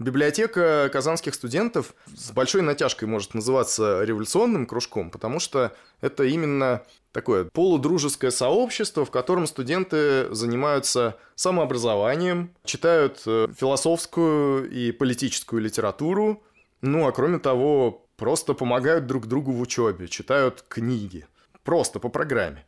Библиотека 0.00 0.90
казанских 0.92 1.34
студентов 1.34 1.94
с 2.12 2.32
большой 2.32 2.62
натяжкой 2.62 3.06
может 3.06 3.34
называться 3.34 4.02
революционным 4.02 4.66
кружком, 4.66 5.10
потому 5.10 5.38
что 5.38 5.76
это 6.00 6.24
именно 6.24 6.82
такое 7.12 7.44
полудружеское 7.44 8.30
сообщество, 8.30 9.04
в 9.04 9.10
котором 9.10 9.46
студенты 9.46 10.34
занимаются 10.34 11.18
самообразованием, 11.34 12.54
читают 12.64 13.22
э, 13.26 13.48
философскую 13.56 14.70
и 14.70 14.92
политическую 14.92 15.62
литературу, 15.62 16.42
ну 16.80 17.06
а 17.06 17.12
кроме 17.12 17.38
того, 17.38 18.06
просто 18.16 18.54
помогают 18.54 19.06
друг 19.06 19.26
другу 19.26 19.52
в 19.52 19.60
учебе, 19.60 20.08
читают 20.08 20.64
книги. 20.68 21.26
Просто 21.62 22.00
по 22.00 22.08
программе. 22.08 22.66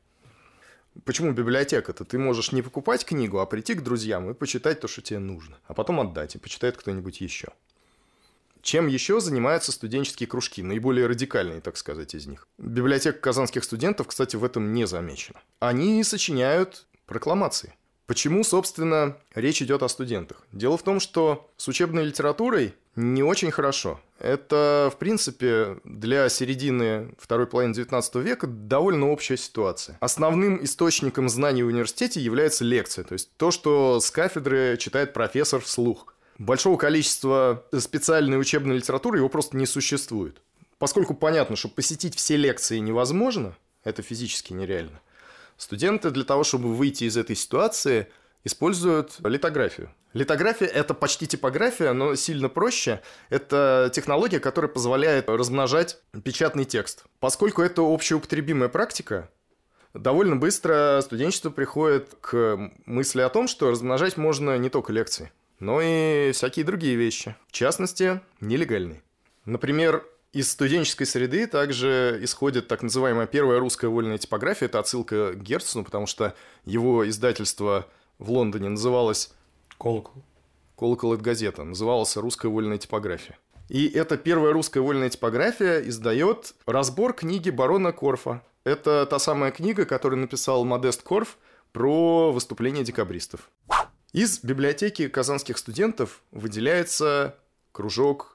Почему 1.05 1.33
библиотека-то? 1.33 2.05
Ты 2.05 2.19
можешь 2.19 2.53
не 2.53 2.63
покупать 2.63 3.05
книгу, 3.05 3.41
а 3.41 3.47
прийти 3.47 3.75
к 3.75 3.83
друзьям 3.83 4.31
и 4.31 4.35
почитать 4.35 4.81
то, 4.81 4.87
что 4.87 5.03
тебе 5.03 5.19
нужно. 5.19 5.57
А 5.67 5.75
потом 5.75 5.99
отдать, 6.01 6.37
и 6.37 6.39
почитает 6.39 6.77
кто-нибудь 6.77 7.21
еще. 7.21 7.49
Чем 8.64 8.87
еще 8.87 9.21
занимаются 9.21 9.73
студенческие 9.73 10.26
кружки, 10.26 10.62
наиболее 10.62 11.06
радикальные, 11.06 11.61
так 11.61 11.76
сказать, 11.76 12.14
из 12.14 12.26
них? 12.26 12.49
Библиотека 12.56 13.18
казанских 13.18 13.62
студентов, 13.62 14.06
кстати, 14.06 14.37
в 14.37 14.44
этом 14.44 14.73
не 14.73 14.87
замечена. 14.87 15.38
Они 15.61 16.02
сочиняют 16.02 16.87
прокламации. 17.04 17.75
Почему, 18.06 18.42
собственно, 18.42 19.18
речь 19.35 19.61
идет 19.61 19.83
о 19.83 19.88
студентах? 19.90 20.47
Дело 20.50 20.78
в 20.78 20.83
том, 20.83 20.99
что 20.99 21.50
с 21.59 21.68
учебной 21.68 22.06
литературой 22.06 22.75
не 22.97 23.23
очень 23.23 23.50
хорошо. 23.50 24.00
Это, 24.18 24.90
в 24.90 24.99
принципе, 24.99 25.78
для 25.85 26.30
середины 26.30 27.14
второй 27.18 27.47
половины 27.47 27.73
XIX 27.73 28.23
века 28.23 28.47
довольно 28.47 29.11
общая 29.11 29.37
ситуация. 29.37 29.99
Основным 30.00 30.64
источником 30.64 31.28
знаний 31.28 31.62
в 31.62 31.66
университете 31.66 32.21
является 32.21 32.64
лекция, 32.64 33.04
то 33.04 33.12
есть 33.12 33.30
то, 33.37 33.50
что 33.50 34.00
с 34.00 34.11
кафедры 34.11 34.76
читает 34.78 35.12
профессор 35.12 35.61
вслух. 35.61 36.13
Большого 36.38 36.76
количества 36.76 37.64
специальной 37.79 38.41
учебной 38.41 38.76
литературы 38.76 39.19
его 39.19 39.29
просто 39.29 39.57
не 39.57 39.67
существует. 39.67 40.41
Поскольку 40.79 41.14
понятно, 41.14 41.57
что 41.57 41.69
посетить 41.69 42.17
все 42.17 42.37
лекции 42.37 42.79
невозможно, 42.79 43.57
это 43.85 44.03
физически 44.03 44.53
нереально– 44.53 45.00
Студенты 45.57 46.11
для 46.11 46.25
того, 46.25 46.45
чтобы 46.45 46.75
выйти 46.75 47.05
из 47.05 47.17
этой 47.17 47.37
ситуации, 47.37 48.09
используют 48.43 49.17
литографию. 49.25 49.91
Литография– 50.12 50.67
это 50.75 50.95
почти 50.95 51.26
типография, 51.26 51.93
но 51.93 52.14
сильно 52.14 52.49
проще. 52.49 53.00
Это 53.31 53.91
технология, 53.93 54.41
которая 54.41 54.71
позволяет 54.71 55.29
размножать 55.29 55.99
печатный 56.23 56.64
текст. 56.64 57.05
Поскольку 57.21 57.62
это 57.62 57.83
общеупотребимая 57.83 58.69
практика, 58.69 59.31
довольно 59.93 60.37
быстро 60.37 61.00
студенчество 61.03 61.50
приходит 61.50 62.14
к 62.21 62.71
мысли 62.87 63.23
о 63.23 63.29
том, 63.29 63.49
что 63.49 63.71
размножать 63.71 64.17
можно 64.17 64.57
не 64.59 64.71
только 64.71 64.93
лекции, 64.93 65.33
но 65.64 65.80
и 65.80 66.33
всякие 66.33 66.64
другие 66.64 66.94
вещи. 66.94 67.35
В 67.49 67.52
частности, 67.52 68.21
нелегальные. 68.40 69.02
Например, 69.47 70.04
из 70.33 70.50
студенческой 70.50 71.06
среды 71.06 71.47
также 71.47 72.18
исходит 72.21 72.68
так 72.68 72.83
называемая 72.83 73.26
первая 73.26 73.59
русская 73.59 73.88
вольная 73.88 74.18
типография. 74.18 74.66
Это 74.66 74.78
отсылка 74.78 75.33
к 75.33 75.42
Герцену, 75.42 75.85
потому 75.85 76.06
что 76.06 76.35
его 76.66 77.09
издательство 77.09 77.87
в 78.18 78.30
Лондоне 78.30 78.68
называлось... 78.68 79.33
Колокол. 79.78 80.23
Колокол– 80.76 81.14
это 81.14 81.23
газета. 81.23 81.64
Называлась 81.64 82.16
«Русская 82.16 82.49
вольная 82.49 82.78
типография». 82.78 83.38
И 83.68 83.88
эта 83.88 84.18
первая 84.18 84.52
русская 84.52 84.80
вольная 84.80 85.09
типография 85.09 85.80
издает 85.88 86.54
разбор 86.66 87.14
книги 87.14 87.49
барона 87.49 87.92
Корфа. 87.92 88.42
Это 88.64 89.06
та 89.06 89.18
самая 89.18 89.50
книга, 89.50 89.87
которую 89.87 90.21
написал 90.21 90.64
Модест 90.64 91.02
Корф 91.02 91.38
про 91.73 92.33
выступление 92.33 92.85
декабристов. 92.85 93.49
Из 94.14 94.42
библиотеки 94.42 95.09
казанских 95.09 95.59
студентов 95.59 96.23
выделяется 96.30 97.37
кружок 97.73 98.35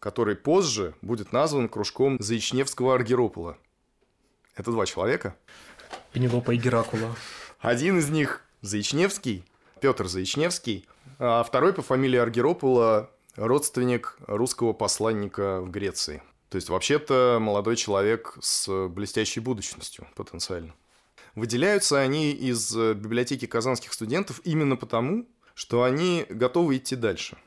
который 0.00 0.34
позже 0.34 0.94
будет 1.02 1.32
назван 1.32 1.68
кружком 1.68 2.16
Заичневского 2.18 2.94
Аргиропола. 2.94 3.58
Это 4.56 4.72
два 4.72 4.86
человека. 4.86 5.36
Пенелопа 6.12 6.52
и 6.52 6.56
Геракула. 6.56 7.14
Один 7.60 7.98
из 7.98 8.08
них 8.08 8.42
Заичневский, 8.62 9.44
Петр 9.80 10.08
Заичневский, 10.08 10.88
а 11.18 11.44
второй 11.44 11.74
по 11.74 11.82
фамилии 11.82 12.18
Аргиропула 12.18 13.10
родственник 13.36 14.16
русского 14.26 14.72
посланника 14.72 15.60
в 15.60 15.70
Греции. 15.70 16.22
То 16.48 16.56
есть, 16.56 16.70
вообще-то, 16.70 17.38
молодой 17.40 17.76
человек 17.76 18.36
с 18.40 18.88
блестящей 18.88 19.40
будущностью 19.40 20.08
потенциально. 20.16 20.74
Выделяются 21.40 21.98
они 21.98 22.32
из 22.32 22.76
библиотеки 22.76 23.46
казанских 23.46 23.94
студентов 23.94 24.42
именно 24.44 24.76
потому, 24.76 25.26
что 25.54 25.84
они 25.84 26.26
готовы 26.28 26.76
идти 26.76 26.96
дальше. 26.96 27.38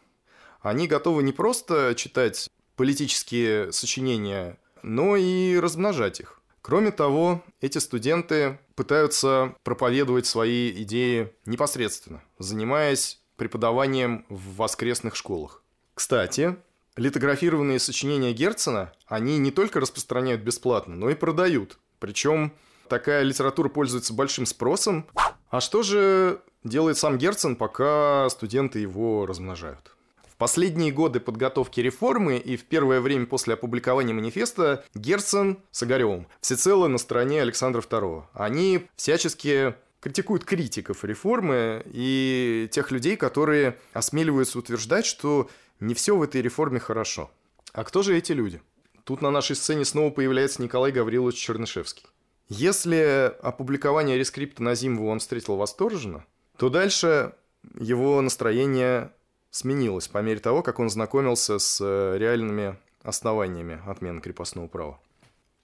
Они 0.62 0.88
готовы 0.88 1.21
не 1.21 1.31
просто 1.31 1.93
читать 1.95 2.50
политические 2.75 3.71
сочинения, 3.71 4.57
но 4.81 5.15
и 5.15 5.59
размножать 5.59 6.21
их. 6.21 6.41
Кроме 6.63 6.89
того, 6.89 7.43
эти 7.62 7.77
студенты 7.77 8.57
пытаются 8.73 9.53
проповедовать 9.62 10.25
свои 10.25 10.71
идеи 10.81 11.31
непосредственно, 11.45 12.23
занимаясь 12.39 13.21
преподаванием 13.35 14.25
в 14.27 14.55
воскресных 14.55 15.15
школах. 15.15 15.62
Кстати, 15.93 16.55
литографированные 16.95 17.77
сочинения 17.77 18.33
Герцена 18.33 18.91
они 19.05 19.38
не 19.38 19.51
только 19.51 19.79
распространяют 19.79 20.41
бесплатно, 20.41 20.95
но 20.95 21.12
и 21.12 21.13
продают. 21.13 21.77
Причем 22.00 22.53
такая 22.87 23.23
литература 23.23 23.69
пользуется 23.69 24.13
большим 24.13 24.45
спросом. 24.45 25.07
А 25.49 25.61
что 25.61 25.83
же 25.83 26.41
делает 26.63 26.97
сам 26.97 27.17
Герцен, 27.17 27.55
пока 27.55 28.27
студенты 28.29 28.79
его 28.79 29.25
размножают? 29.25 29.95
В 30.27 30.35
последние 30.35 30.91
годы 30.91 31.19
подготовки 31.19 31.79
реформы 31.79 32.37
и 32.37 32.57
в 32.57 32.65
первое 32.65 33.01
время 33.01 33.27
после 33.27 33.53
опубликования 33.53 34.13
манифеста 34.13 34.83
Герцен 34.95 35.59
с 35.71 35.83
Огаревым 35.83 36.27
всецело 36.41 36.87
на 36.87 36.97
стороне 36.97 37.41
Александра 37.41 37.81
II. 37.81 38.23
Они 38.33 38.87
всячески 38.95 39.75
критикуют 40.01 40.43
критиков 40.43 41.05
реформы 41.05 41.83
и 41.85 42.67
тех 42.71 42.91
людей, 42.91 43.15
которые 43.15 43.77
осмеливаются 43.93 44.59
утверждать, 44.59 45.05
что 45.05 45.49
не 45.79 45.93
все 45.93 46.17
в 46.17 46.21
этой 46.23 46.41
реформе 46.41 46.79
хорошо. 46.79 47.31
А 47.71 47.83
кто 47.83 48.01
же 48.01 48.17
эти 48.17 48.33
люди? 48.33 48.61
Тут 49.05 49.21
на 49.21 49.31
нашей 49.31 49.55
сцене 49.55 49.85
снова 49.85 50.11
появляется 50.11 50.61
Николай 50.61 50.91
Гаврилович 50.91 51.35
Чернышевский. 51.37 52.05
Если 52.50 53.33
опубликование 53.41 54.17
рескрипта 54.17 54.62
на 54.63 54.75
Зимову 54.75 55.09
он 55.09 55.19
встретил 55.19 55.55
восторженно, 55.55 56.25
то 56.57 56.69
дальше 56.69 57.33
его 57.79 58.21
настроение 58.21 59.12
сменилось 59.51 60.07
по 60.07 60.19
мере 60.19 60.39
того, 60.39 60.62
как 60.62 60.79
он 60.79 60.89
знакомился 60.89 61.59
с 61.59 61.79
э, 61.81 62.17
реальными 62.17 62.77
основаниями 63.03 63.81
отмены 63.85 64.21
крепостного 64.21 64.67
права. 64.67 65.00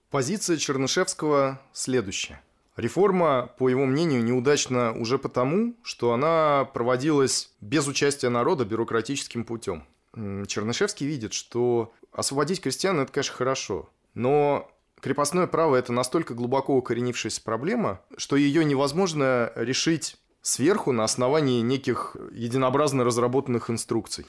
Позиция 0.09 0.57
Чернышевского 0.57 1.59
следующая. 1.73 2.41
Реформа, 2.75 3.51
по 3.57 3.67
его 3.67 3.85
мнению, 3.85 4.23
неудачна 4.23 4.93
уже 4.93 5.17
потому, 5.17 5.75
что 5.83 6.13
она 6.13 6.65
проводилась 6.73 7.51
без 7.61 7.87
участия 7.87 8.29
народа 8.29 8.63
бюрократическим 8.63 9.43
путем. 9.43 9.83
Чернышевский 10.13 11.05
видит, 11.05 11.33
что 11.33 11.93
освободить 12.11 12.61
крестьян– 12.61 12.99
это, 13.01 13.11
конечно, 13.11 13.35
хорошо, 13.35 13.89
но 14.13 14.71
крепостное 15.01 15.47
право– 15.47 15.75
это 15.77 15.93
настолько 15.93 16.33
глубоко 16.33 16.75
укоренившаяся 16.75 17.41
проблема, 17.41 18.01
что 18.17 18.35
ее 18.35 18.63
невозможно 18.65 19.51
решить 19.55 20.17
сверху 20.41 20.91
на 20.91 21.03
основании 21.03 21.61
неких 21.61 22.15
единообразно 22.31 23.03
разработанных 23.03 23.69
инструкций. 23.69 24.25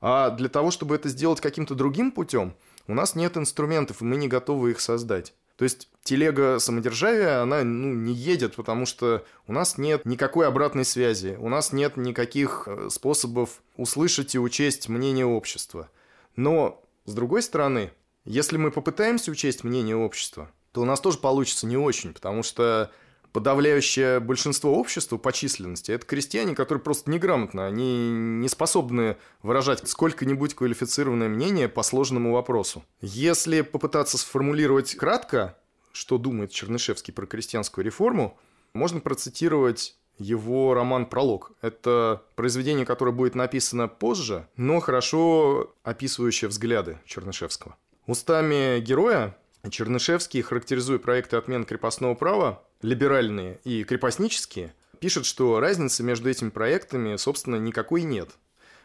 А 0.00 0.30
для 0.30 0.48
того, 0.48 0.70
чтобы 0.70 0.94
это 0.94 1.08
сделать 1.08 1.40
каким-то 1.40 1.74
другим 1.74 2.12
путем, 2.12 2.54
у 2.86 2.94
нас 2.94 3.14
нет 3.14 3.36
инструментов, 3.36 4.02
и 4.02 4.04
мы 4.04 4.16
не 4.16 4.28
готовы 4.28 4.72
их 4.72 4.80
создать. 4.80 5.34
То 5.56 5.62
есть 5.64 5.88
телега 6.02 6.58
самодержавия, 6.58 7.40
она 7.40 7.62
ну, 7.62 7.94
не 7.94 8.12
едет, 8.12 8.56
потому 8.56 8.86
что 8.86 9.24
у 9.46 9.52
нас 9.52 9.78
нет 9.78 10.04
никакой 10.04 10.48
обратной 10.48 10.84
связи, 10.84 11.36
у 11.38 11.48
нас 11.48 11.72
нет 11.72 11.96
никаких 11.96 12.64
э, 12.66 12.88
способов 12.90 13.62
услышать 13.76 14.34
и 14.34 14.38
учесть 14.38 14.88
мнение 14.88 15.26
общества. 15.26 15.88
Но, 16.34 16.82
с 17.04 17.14
другой 17.14 17.42
стороны, 17.42 17.92
если 18.24 18.56
мы 18.56 18.70
попытаемся 18.70 19.30
учесть 19.30 19.64
мнение 19.64 19.96
общества, 19.96 20.50
то 20.72 20.82
у 20.82 20.84
нас 20.84 21.00
тоже 21.00 21.18
получится 21.18 21.66
не 21.66 21.76
очень, 21.76 22.12
потому 22.12 22.42
что 22.42 22.90
подавляющее 23.32 24.20
большинство 24.20 24.78
общества 24.78 25.18
по 25.18 25.32
численности– 25.32 25.90
это 25.92 26.06
крестьяне, 26.06 26.54
которые 26.54 26.82
просто 26.82 27.10
неграмотны, 27.10 27.62
они 27.62 28.10
не 28.10 28.48
способны 28.48 29.16
выражать 29.42 29.88
сколько-нибудь 29.88 30.54
квалифицированное 30.54 31.28
мнение 31.28 31.68
по 31.68 31.82
сложному 31.82 32.32
вопросу. 32.32 32.84
Если 33.00 33.62
попытаться 33.62 34.18
сформулировать 34.18 34.94
кратко, 34.94 35.58
что 35.92 36.16
думает 36.16 36.52
Чернышевский 36.52 37.12
про 37.12 37.26
крестьянскую 37.26 37.84
реформу, 37.84 38.38
можно 38.72 39.00
процитировать 39.00 39.96
его 40.18 40.72
роман 40.74 41.06
«Пролог». 41.06 41.52
Это 41.60 42.22
произведение, 42.36 42.86
которое 42.86 43.12
будет 43.12 43.34
написано 43.34 43.88
позже, 43.88 44.48
но 44.56 44.80
хорошо 44.80 45.74
описывающее 45.82 46.48
взгляды 46.48 46.98
Чернышевского. 47.04 47.76
Устами 48.06 48.80
героя 48.80 49.34
Чернышевский, 49.70 50.42
характеризуя 50.42 50.98
проекты 50.98 51.36
отмены 51.36 51.64
крепостного 51.64 52.14
права, 52.14 52.62
либеральные 52.82 53.60
и 53.64 53.82
крепостнические, 53.82 54.74
пишет, 55.00 55.24
что 55.24 55.58
разницы 55.58 56.02
между 56.02 56.28
этими 56.28 56.50
проектами, 56.50 57.16
собственно, 57.16 57.56
никакой 57.56 58.02
нет. 58.02 58.28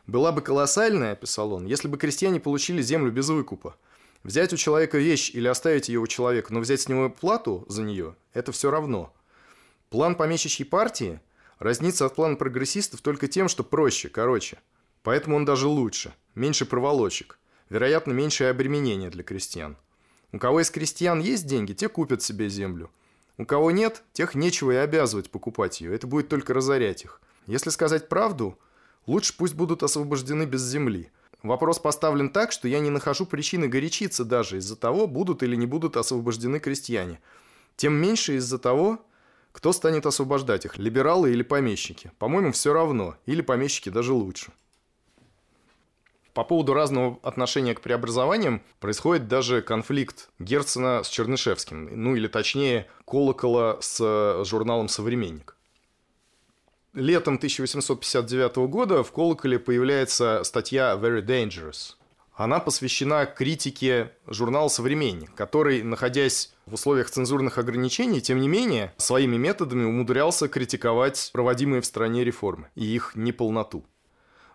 Была 0.08 0.32
бы 0.32 0.42
колоссальная, 0.42 1.18
писал 1.18 1.52
он, 1.52 1.66
если 1.66 1.90
бы 1.90 1.98
крестьяне 1.98 2.40
получили 2.40 2.82
землю 2.82 3.12
без 3.12 3.28
выкупа. 3.28 3.76
Взять 4.24 4.54
у 4.54 4.58
человека 4.58 4.98
вещь 4.98 5.32
или 5.34 5.50
оставить 5.50 5.90
ее 5.90 6.00
у 6.00 6.08
человека, 6.08 6.54
но 6.54 6.62
взять 6.62 6.80
с 6.80 6.88
него 6.88 7.10
плату 7.10 7.66
за 7.68 7.84
нее– 7.84 8.16
это 8.34 8.54
все 8.54 8.72
равно. 8.72 9.14
План 9.90 10.16
помещичьей 10.16 10.68
партии 10.68 11.20
разнится 11.58 12.06
от 12.06 12.16
плана 12.16 12.38
прогрессистов 12.38 13.02
только 13.02 13.28
тем, 13.28 13.50
что 13.50 13.66
проще, 13.66 14.08
короче. 14.08 14.60
Поэтому 15.04 15.36
он 15.36 15.44
даже 15.44 15.68
лучше, 15.68 16.14
меньше 16.36 16.66
проволочек, 16.66 17.38
вероятно, 17.70 18.12
меньшее 18.12 18.50
обременение 18.50 19.10
для 19.10 19.24
крестьян. 19.24 19.78
У 20.32 20.38
кого 20.38 20.62
из 20.62 20.70
крестьян 20.70 21.20
есть 21.20 21.48
деньги, 21.48 21.74
те 21.74 21.90
купят 21.90 22.22
себе 22.22 22.50
землю. 22.50 22.92
У 23.38 23.46
кого 23.46 23.72
нет, 23.72 24.04
тех 24.14 24.36
нечего 24.36 24.72
и 24.72 24.76
обязывать 24.76 25.32
покупать 25.32 25.82
ее, 25.82 25.96
это 25.96 26.08
будет 26.08 26.28
только 26.30 26.54
разорять 26.54 27.04
их. 27.04 27.22
Если 27.48 27.70
сказать 27.70 28.10
правду, 28.10 28.60
лучше 29.08 29.34
пусть 29.36 29.56
будут 29.56 29.82
освобождены 29.82 30.44
без 30.44 30.62
земли. 30.62 31.10
Вопрос 31.42 31.80
поставлен 31.80 32.30
так, 32.30 32.52
что 32.52 32.68
я 32.68 32.80
не 32.80 32.90
нахожу 32.90 33.26
причины 33.26 33.68
горячиться 33.68 34.26
даже 34.26 34.58
из-за 34.58 34.76
того, 34.76 35.08
будут 35.08 35.42
или 35.42 35.56
не 35.56 35.66
будут 35.66 35.96
освобождены 35.96 36.60
крестьяне. 36.60 37.22
Тем 37.78 37.94
меньше 37.94 38.36
из-за 38.36 38.60
того, 38.60 39.00
кто 39.54 39.72
станет 39.72 40.06
освобождать 40.06 40.66
их, 40.66 40.78
либералы 40.78 41.32
или 41.32 41.44
помещики. 41.44 42.12
По-моему, 42.20 42.52
все 42.52 42.74
равно, 42.74 43.16
или 43.26 43.42
помещики 43.42 43.90
даже 43.90 44.14
лучше. 44.14 44.52
По 46.34 46.44
поводу 46.44 46.74
разного 46.74 47.20
отношения 47.24 47.74
к 47.74 47.82
преобразованиям 47.82 48.62
происходит 48.80 49.28
даже 49.28 49.62
конфликт 49.62 50.30
Герцена 50.40 51.04
с 51.04 51.10
Чернышевским, 51.10 51.90
ну 52.04 52.16
или 52.16 52.28
точнее 52.28 52.88
Колокола 53.06 53.80
с 53.82 54.00
э, 54.00 54.44
журналом 54.46 54.88
«Современник». 54.88 55.56
Летом 56.94 57.36
1859 57.36 58.58
года 58.70 59.04
в 59.04 59.12
«Колоколе» 59.12 59.60
появляется 59.60 60.44
статья 60.44 60.94
«Very 60.94 61.24
Dangerous». 61.24 61.96
Она 62.34 62.60
посвящена 62.60 63.26
критике 63.26 64.14
журнала 64.26 64.70
«Современник», 64.70 65.34
который, 65.36 65.84
находясь 65.84 66.54
в 66.66 66.76
условиях 66.76 67.10
цензурных 67.10 67.58
ограничений, 67.58 68.22
тем 68.22 68.40
не 68.40 68.48
менее, 68.48 68.94
своими 68.98 69.36
методами 69.36 69.84
умудрялся 69.84 70.48
критиковать 70.48 71.32
проводимые 71.34 71.82
в 71.82 71.86
стране 71.86 72.24
реформы 72.24 72.70
и 72.76 72.86
их 72.86 73.12
неполноту. 73.16 73.84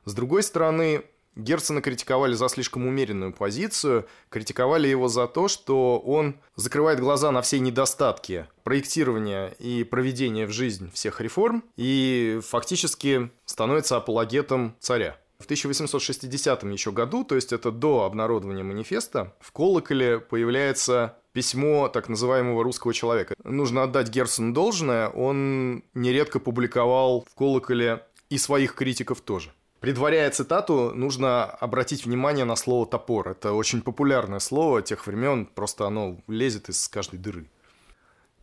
С 0.07 0.15
другой 0.15 0.43
стороны, 0.43 1.05
Герцена 1.37 1.83
критиковали 1.83 2.35
за 2.35 2.49
слишком 2.49 2.87
умеренную 2.87 3.33
позицию, 3.33 4.07
критиковали 4.29 4.89
его 4.89 5.09
за 5.09 5.27
то, 5.27 5.49
что 5.49 5.99
он 5.99 6.37
закрывает 6.57 7.01
глаза 7.01 7.31
на 7.33 7.43
все 7.43 7.59
недостатки 7.59 8.47
проектирования 8.63 9.49
и 9.59 9.85
проведения 9.85 10.47
в 10.47 10.53
жизнь 10.53 10.91
всех 10.93 11.21
реформ 11.21 11.65
и 11.77 12.41
фактически 12.47 13.31
становится 13.45 13.97
апологетом 13.97 14.77
царя. 14.79 15.17
В 15.39 15.45
1860 15.45 16.63
еще 16.65 16.93
году, 16.93 17.25
то 17.25 17.35
есть 17.35 17.53
это 17.53 17.71
до 17.71 18.05
обнародования 18.05 18.63
манифеста, 18.63 19.35
в 19.41 19.51
колоколе 19.53 20.21
появляется 20.21 21.19
письмо 21.33 21.89
так 21.89 22.09
называемого 22.09 22.63
русского 22.63 22.95
человека. 22.95 23.35
Нужно 23.43 23.83
отдать 23.83 24.09
Герцену 24.09 24.55
должное, 24.55 25.09
он 25.09 25.83
нередко 25.93 26.39
публиковал 26.39 27.27
в 27.29 27.35
колоколе 27.35 28.07
и 28.31 28.39
своих 28.39 28.75
критиков 28.75 29.21
тоже. 29.21 29.53
Предваряя 29.85 30.31
цитату, 30.31 30.93
нужно 30.95 31.45
обратить 31.45 32.07
внимание 32.07 32.47
на 32.47 32.57
слово 32.57 32.87
«топор». 32.87 33.29
Это 33.29 33.53
очень 33.53 33.83
популярное 33.83 34.39
слово 34.39 34.81
тех 34.81 35.07
времен, 35.07 35.45
просто 35.45 35.87
оно 35.87 36.17
лезет 36.27 36.71
из 36.71 36.89
каждой 36.89 37.19
дыры. 37.19 37.51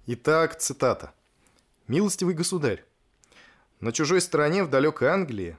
Итак, 0.05 0.59
цитата. 0.59 1.13
«Милостивый 1.87 2.35
государь, 2.35 2.85
на 3.79 3.91
чужой 3.91 4.21
стороне 4.21 4.63
в 4.63 4.69
далекой 4.69 5.07
Англии 5.07 5.57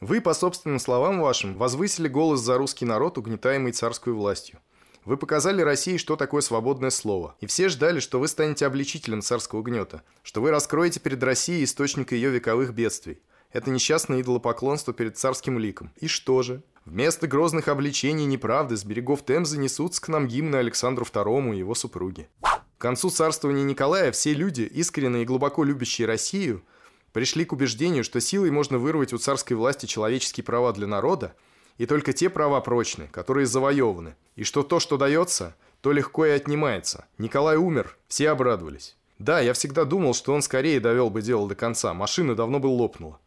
вы, 0.00 0.22
по 0.22 0.32
собственным 0.32 0.78
словам 0.78 1.20
вашим, 1.20 1.54
возвысили 1.58 2.08
голос 2.08 2.40
за 2.40 2.56
русский 2.56 2.86
народ, 2.86 3.18
угнетаемый 3.18 3.72
царской 3.72 4.14
властью. 4.14 4.58
Вы 5.04 5.18
показали 5.18 5.60
России, 5.60 5.98
что 5.98 6.16
такое 6.16 6.40
свободное 6.40 6.88
слово. 6.88 7.36
И 7.40 7.46
все 7.46 7.68
ждали, 7.68 8.00
что 8.00 8.20
вы 8.20 8.26
станете 8.26 8.64
обличителем 8.64 9.20
царского 9.20 9.62
гнета, 9.62 10.02
что 10.22 10.40
вы 10.40 10.50
раскроете 10.50 10.98
перед 10.98 11.22
Россией 11.22 11.64
источник 11.64 12.12
ее 12.12 12.30
вековых 12.30 12.72
бедствий. 12.72 13.20
Это 13.52 13.70
несчастное 13.70 14.20
идолопоклонство 14.20 14.94
перед 14.94 15.18
царским 15.18 15.58
ликом. 15.58 15.92
И 15.96 16.06
что 16.06 16.42
же? 16.42 16.62
Вместо 16.84 17.26
грозных 17.26 17.68
обличений 17.68 18.24
неправды 18.24 18.76
с 18.76 18.84
берегов 18.84 19.24
Темзы 19.24 19.58
несутся 19.58 20.00
к 20.00 20.08
нам 20.08 20.28
гимны 20.28 20.56
Александру 20.56 21.04
II 21.04 21.54
и 21.54 21.58
его 21.58 21.74
супруге. 21.74 22.28
К 22.42 22.80
концу 22.80 23.10
царствования 23.10 23.64
Николая 23.64 24.12
все 24.12 24.32
люди, 24.32 24.62
искренне 24.62 25.22
и 25.22 25.26
глубоко 25.26 25.64
любящие 25.64 26.06
Россию, 26.06 26.62
пришли 27.12 27.44
к 27.44 27.52
убеждению, 27.52 28.04
что 28.04 28.20
силой 28.20 28.50
можно 28.50 28.78
вырвать 28.78 29.12
у 29.12 29.18
царской 29.18 29.56
власти 29.56 29.86
человеческие 29.86 30.44
права 30.44 30.72
для 30.72 30.86
народа, 30.86 31.34
и 31.76 31.86
только 31.86 32.12
те 32.12 32.30
права 32.30 32.60
прочны, 32.60 33.08
которые 33.08 33.46
завоеваны, 33.46 34.14
и 34.36 34.44
что 34.44 34.62
то, 34.62 34.80
что 34.80 34.96
дается, 34.96 35.56
то 35.80 35.92
легко 35.92 36.24
и 36.26 36.30
отнимается. 36.30 37.06
Николай 37.18 37.56
умер, 37.56 37.96
все 38.06 38.30
обрадовались. 38.30 38.96
Да, 39.18 39.40
я 39.40 39.52
всегда 39.52 39.84
думал, 39.84 40.14
что 40.14 40.32
он 40.32 40.40
скорее 40.40 40.80
довел 40.80 41.10
бы 41.10 41.20
дело 41.20 41.48
до 41.48 41.54
конца, 41.54 41.92
машина 41.92 42.34
давно 42.34 42.60
бы 42.60 42.68
лопнула. 42.68 43.18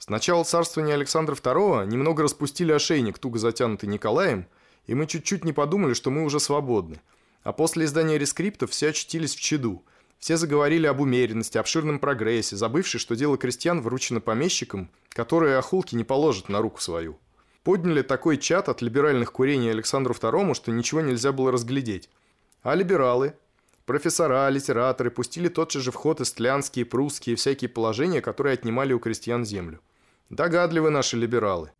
С 0.00 0.08
начала 0.08 0.44
царствования 0.44 0.94
Александра 0.94 1.34
II 1.34 1.86
немного 1.86 2.22
распустили 2.22 2.72
ошейник, 2.72 3.18
туго 3.18 3.38
затянутый 3.38 3.86
Николаем, 3.86 4.46
и 4.86 4.94
мы 4.94 5.06
чуть-чуть 5.06 5.44
не 5.44 5.52
подумали, 5.52 5.92
что 5.92 6.10
мы 6.10 6.24
уже 6.24 6.40
свободны. 6.40 7.02
А 7.42 7.52
после 7.52 7.84
издания 7.84 8.16
рескриптов 8.16 8.70
все 8.70 8.88
очутились 8.88 9.34
в 9.34 9.40
чаду. 9.40 9.84
Все 10.18 10.38
заговорили 10.38 10.86
об 10.86 11.00
умеренности, 11.00 11.58
обширном 11.58 11.98
прогрессе, 11.98 12.56
забывши, 12.56 12.98
что 12.98 13.14
дело 13.14 13.36
крестьян 13.36 13.82
вручено 13.82 14.20
помещикам, 14.20 14.88
которые 15.10 15.58
охулки 15.58 15.94
не 15.94 16.04
положат 16.04 16.48
на 16.48 16.60
руку 16.62 16.80
свою. 16.80 17.18
Подняли 17.62 18.00
такой 18.00 18.38
чат 18.38 18.70
от 18.70 18.80
либеральных 18.80 19.32
курений 19.32 19.70
Александру 19.70 20.14
II, 20.14 20.54
что 20.54 20.72
ничего 20.72 21.02
нельзя 21.02 21.30
было 21.30 21.52
разглядеть. 21.52 22.08
А 22.62 22.74
либералы, 22.74 23.34
профессора, 23.84 24.48
литераторы 24.48 25.10
пустили 25.10 25.48
тотчас 25.48 25.82
же 25.82 25.92
в 25.92 25.94
ход 25.94 26.22
истлянские, 26.22 26.86
прусские, 26.86 27.36
всякие 27.36 27.68
положения, 27.68 28.22
которые 28.22 28.54
отнимали 28.54 28.94
у 28.94 28.98
крестьян 28.98 29.44
землю. 29.44 29.78
Догадливы 30.30 30.90
наши 30.90 31.16
либералы. 31.16 31.72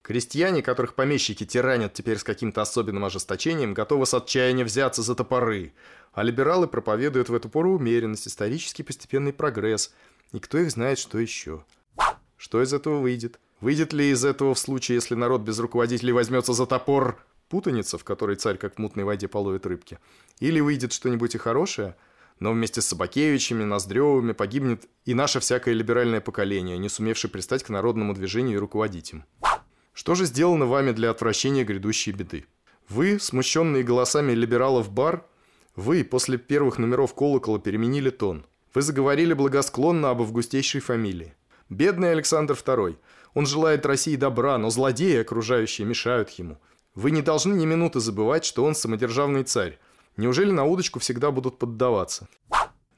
Крестьяне, 0.00 0.62
которых 0.62 0.94
помещики 0.94 1.44
тиранят 1.44 1.92
теперь 1.92 2.16
с 2.16 2.24
каким-то 2.24 2.62
особенным 2.62 3.04
ожесточением, 3.04 3.74
готовы 3.74 4.06
с 4.06 4.14
отчаяния 4.14 4.64
взяться 4.64 5.02
за 5.02 5.14
топоры. 5.14 5.74
А 6.14 6.22
либералы 6.22 6.66
проповедуют 6.66 7.28
в 7.28 7.34
эту 7.34 7.50
пору 7.50 7.74
умеренность, 7.74 8.26
исторический 8.26 8.82
постепенный 8.82 9.34
прогресс. 9.34 9.92
И 10.32 10.38
кто 10.38 10.56
их 10.56 10.70
знает, 10.70 10.98
что 10.98 11.18
еще. 11.18 11.66
Что 12.38 12.62
из 12.62 12.72
этого 12.72 12.98
выйдет? 12.98 13.38
Выйдет 13.60 13.92
ли 13.92 14.10
из 14.10 14.24
этого 14.24 14.54
в 14.54 14.58
случае, 14.58 14.96
если 14.96 15.14
народ 15.14 15.42
без 15.42 15.58
руководителей 15.58 16.12
возьмется 16.12 16.54
за 16.54 16.64
топор 16.64 17.22
путаница, 17.50 17.98
в 17.98 18.04
которой 18.04 18.36
царь 18.36 18.56
как 18.56 18.76
в 18.76 18.78
мутной 18.78 19.04
воде 19.04 19.28
половит 19.28 19.66
рыбки? 19.66 19.98
Или 20.40 20.60
выйдет 20.60 20.94
что-нибудь 20.94 21.34
и 21.34 21.38
хорошее– 21.38 21.94
но 22.42 22.50
вместе 22.52 22.80
с 22.80 22.86
Собакевичами, 22.86 23.62
Ноздревыми 23.62 24.32
погибнет 24.32 24.88
и 25.04 25.14
наше 25.14 25.38
всякое 25.38 25.74
либеральное 25.74 26.20
поколение, 26.20 26.76
не 26.76 26.88
сумевшее 26.88 27.30
пристать 27.30 27.62
к 27.62 27.68
народному 27.68 28.14
движению 28.14 28.56
и 28.56 28.60
руководить 28.60 29.12
им. 29.12 29.24
Что 29.92 30.16
же 30.16 30.24
сделано 30.24 30.66
вами 30.66 30.90
для 30.90 31.10
отвращения 31.10 31.62
грядущей 31.62 32.10
беды? 32.10 32.46
Вы, 32.88 33.20
смущенные 33.20 33.84
голосами 33.84 34.32
либералов 34.32 34.90
бар, 34.90 35.24
вы 35.76 36.02
после 36.02 36.36
первых 36.36 36.78
номеров 36.78 37.14
колокола 37.14 37.60
переменили 37.60 38.10
тон. 38.10 38.44
Вы 38.74 38.82
заговорили 38.82 39.34
благосклонно 39.34 40.10
об 40.10 40.20
августейшей 40.20 40.80
фамилии. 40.80 41.34
Бедный 41.68 42.10
Александр 42.10 42.54
II. 42.54 42.96
Он 43.34 43.46
желает 43.46 43.86
России 43.86 44.16
добра, 44.16 44.58
но 44.58 44.68
злодеи 44.70 45.20
окружающие 45.20 45.86
мешают 45.86 46.30
ему. 46.30 46.58
Вы 46.96 47.12
не 47.12 47.22
должны 47.22 47.54
ни 47.54 47.66
минуты 47.66 48.00
забывать, 48.00 48.44
что 48.44 48.64
он 48.64 48.74
самодержавный 48.74 49.44
царь, 49.44 49.78
Неужели 50.16 50.50
на 50.50 50.64
удочку 50.64 50.98
всегда 50.98 51.30
будут 51.30 51.58
поддаваться? 51.58 52.28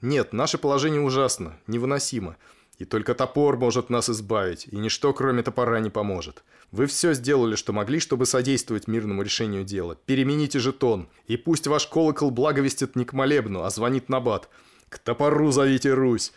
Нет, 0.01 0.33
наше 0.33 0.59
положение 0.59 1.01
ужасно, 1.01 1.59
невыносимо. 1.67 2.37
И 2.79 2.85
только 2.85 3.15
топор 3.15 3.57
может 3.57 3.89
нас 3.89 4.11
избавить, 4.11 4.67
и 4.67 4.77
ничто 4.77 5.13
кроме 5.13 5.43
топора 5.43 5.79
не 5.79 5.91
поможет. 5.91 6.43
Вы 6.73 6.87
все 6.87 7.15
сделали, 7.15 7.55
что 7.55 7.73
могли, 7.73 8.01
чтобы 8.01 8.27
содействовать 8.27 8.89
мирному 8.89 9.23
решению 9.23 9.65
дела. 9.65 9.97
Перемените 10.07 10.59
жетон, 10.59 11.09
и 11.29 11.37
пусть 11.37 11.69
ваш 11.69 11.87
колокол 11.87 12.33
благовестит 12.33 12.97
не 12.97 13.05
к 13.05 13.13
молебну, 13.13 13.63
а 13.63 13.71
звонит 13.71 14.09
на 14.09 14.19
бат. 14.19 14.49
К 14.89 14.99
топору 14.99 15.53
зовите 15.53 15.95
Русь. 15.95 16.33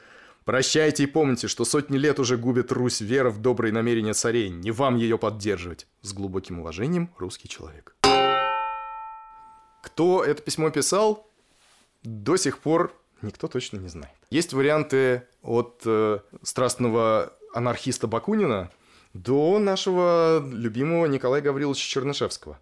Прощайте 0.46 1.04
и 1.04 1.08
помните, 1.08 1.48
что 1.48 1.66
сотни 1.66 1.98
лет 1.98 2.20
уже 2.20 2.38
губит 2.38 2.72
Русь 2.72 3.02
вера 3.02 3.32
в 3.32 3.42
добрые 3.42 3.74
намерения 3.74 4.14
царей. 4.14 4.50
Не 4.50 4.72
вам 4.72 4.96
ее 4.96 5.18
поддерживать. 5.18 5.88
С 6.04 6.14
глубоким 6.14 6.60
уважением, 6.60 7.10
русский 7.18 7.50
человек. 7.50 7.97
Кто 9.88 10.22
это 10.22 10.42
письмо 10.42 10.70
писал, 10.70 11.32
до 12.04 12.36
сих 12.36 12.60
пор 12.60 12.94
никто 13.22 13.48
точно 13.48 13.78
не 13.78 13.88
знает. 13.88 14.14
Есть 14.30 14.52
варианты 14.52 15.24
от 15.42 15.82
э, 15.86 16.20
страстного 16.44 17.32
анархиста 17.54 18.06
Бакунина 18.06 18.70
до 19.14 19.60
нашего 19.60 20.46
любимого 20.46 21.06
Николая 21.06 21.42
Гавриловича 21.42 21.88
Чернышевского. 21.88 22.60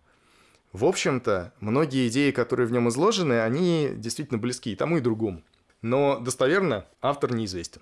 В 0.71 0.85
общем-то, 0.85 1.51
многие 1.61 2.07
идеи, 2.09 2.29
которые 2.29 2.67
в 2.67 2.71
нем 2.71 2.89
изложены, 2.89 3.41
они 3.41 3.89
действительно 3.95 4.37
близки 4.37 4.71
и 4.71 4.75
тому, 4.75 4.97
и 4.97 5.01
другому. 5.01 5.41
Но 5.81 6.19
достоверно 6.19 6.85
автор 7.01 7.33
неизвестен. 7.33 7.81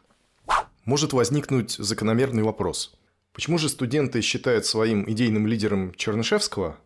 Может 0.85 1.11
возникнуть 1.11 1.71
закономерный 1.71 2.43
вопрос. 2.43 2.95
Почему 3.33 3.57
же 3.57 3.67
студенты 3.67 4.21
считают 4.21 4.65
своим 4.65 5.03
идейным 5.11 5.47
лидером 5.47 5.93
Чернышевского, 5.95 6.77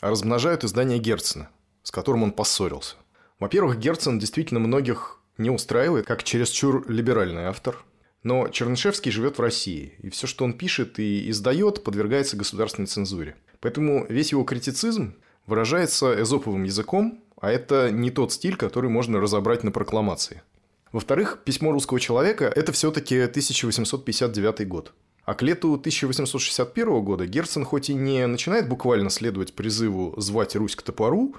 а 0.00 0.10
размножают 0.10 0.62
издание 0.62 1.00
Герцена? 1.00 1.50
С 1.84 1.92
которым 1.92 2.24
он 2.24 2.32
поссорился. 2.32 2.96
Во-первых, 3.38 3.78
Герцен 3.78 4.18
действительно 4.18 4.58
многих 4.58 5.20
не 5.38 5.50
устраивает, 5.50 6.06
как 6.06 6.24
чересчур 6.24 6.84
либеральный 6.90 7.44
автор. 7.44 7.84
Но 8.24 8.48
Чернышевский 8.48 9.12
живет 9.12 9.36
в 9.36 9.42
России, 9.42 9.94
и 9.98 10.08
все, 10.08 10.26
что 10.26 10.44
он 10.44 10.54
пишет 10.54 10.98
и 10.98 11.28
издает, 11.30 11.84
подвергается 11.84 12.38
государственной 12.38 12.86
цензуре. 12.86 13.36
Поэтому 13.60 14.06
весь 14.08 14.32
его 14.32 14.44
критицизм 14.44 15.14
выражается 15.46 16.20
эзоповым 16.22 16.64
языком, 16.64 17.22
а 17.38 17.52
это 17.52 17.90
не 17.90 18.10
тот 18.10 18.32
стиль, 18.32 18.56
который 18.56 18.88
можно 18.88 19.20
разобрать 19.20 19.62
на 19.62 19.70
прокламации. 19.70 20.42
Во-вторых, 20.90 21.40
письмо 21.44 21.72
русского 21.72 22.00
человека– 22.00 22.50
это 22.56 22.72
все-таки 22.72 23.20
1859 23.20 24.66
год. 24.68 24.92
А 25.24 25.34
к 25.34 25.42
лету 25.42 25.74
1861 25.74 27.02
года 27.02 27.26
Герцен 27.26 27.64
хоть 27.64 27.90
и 27.90 27.94
не 27.94 28.26
начинает 28.26 28.68
буквально 28.68 29.10
следовать 29.10 29.54
призыву 29.54 30.14
звать 30.18 30.54
Русь 30.56 30.76
к 30.76 30.82
топору, 30.82 31.34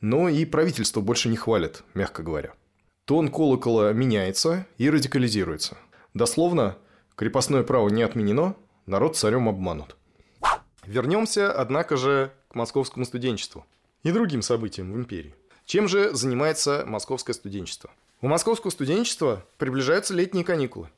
но 0.00 0.28
и 0.28 0.44
правительство 0.44 1.00
больше 1.00 1.28
не 1.28 1.36
хвалит, 1.36 1.82
мягко 1.94 2.22
говоря. 2.22 2.52
Тон 3.04 3.28
колокола 3.28 3.92
меняется 3.92 4.66
и 4.78 4.88
радикализируется. 4.88 5.76
Дословно, 6.14 6.76
крепостное 7.16 7.62
право 7.62 7.88
не 7.88 8.02
отменено, 8.02 8.56
народ 8.86 9.16
царем 9.16 9.48
обманут. 9.48 9.96
Вернемся, 10.86 11.52
однако 11.52 11.96
же, 11.96 12.32
к 12.48 12.54
московскому 12.54 13.04
студенчеству 13.04 13.66
и 14.02 14.10
другим 14.10 14.42
событиям 14.42 14.92
в 14.92 14.96
империи. 14.96 15.34
Чем 15.64 15.88
же 15.88 16.14
занимается 16.14 16.84
московское 16.86 17.34
студенчество? 17.34 17.90
У 18.20 18.28
московского 18.28 18.70
студенчества 18.70 19.44
приближаются 19.58 20.14
летние 20.14 20.44
каникулы, 20.44 20.88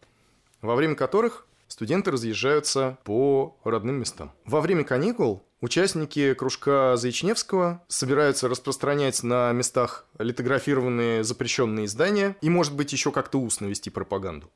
во 0.60 0.74
время 0.74 0.94
которых 0.94 1.46
студенты 1.68 2.10
разъезжаются 2.10 2.98
по 3.04 3.56
родным 3.64 3.96
местам. 3.96 4.32
Во 4.44 4.60
время 4.60 4.84
каникул 4.84 5.42
Участники 5.62 6.34
кружка 6.34 6.96
Заичневского 6.98 7.82
собираются 7.88 8.46
распространять 8.46 9.22
на 9.22 9.50
местах 9.52 10.04
литографированные 10.18 11.24
запрещенные 11.24 11.86
издания 11.86 12.36
и, 12.42 12.50
может 12.50 12.74
быть, 12.74 12.92
еще 12.92 13.10
как-то 13.10 13.38
устно 13.38 13.64
вести 13.64 13.88
пропаганду. 13.88 14.50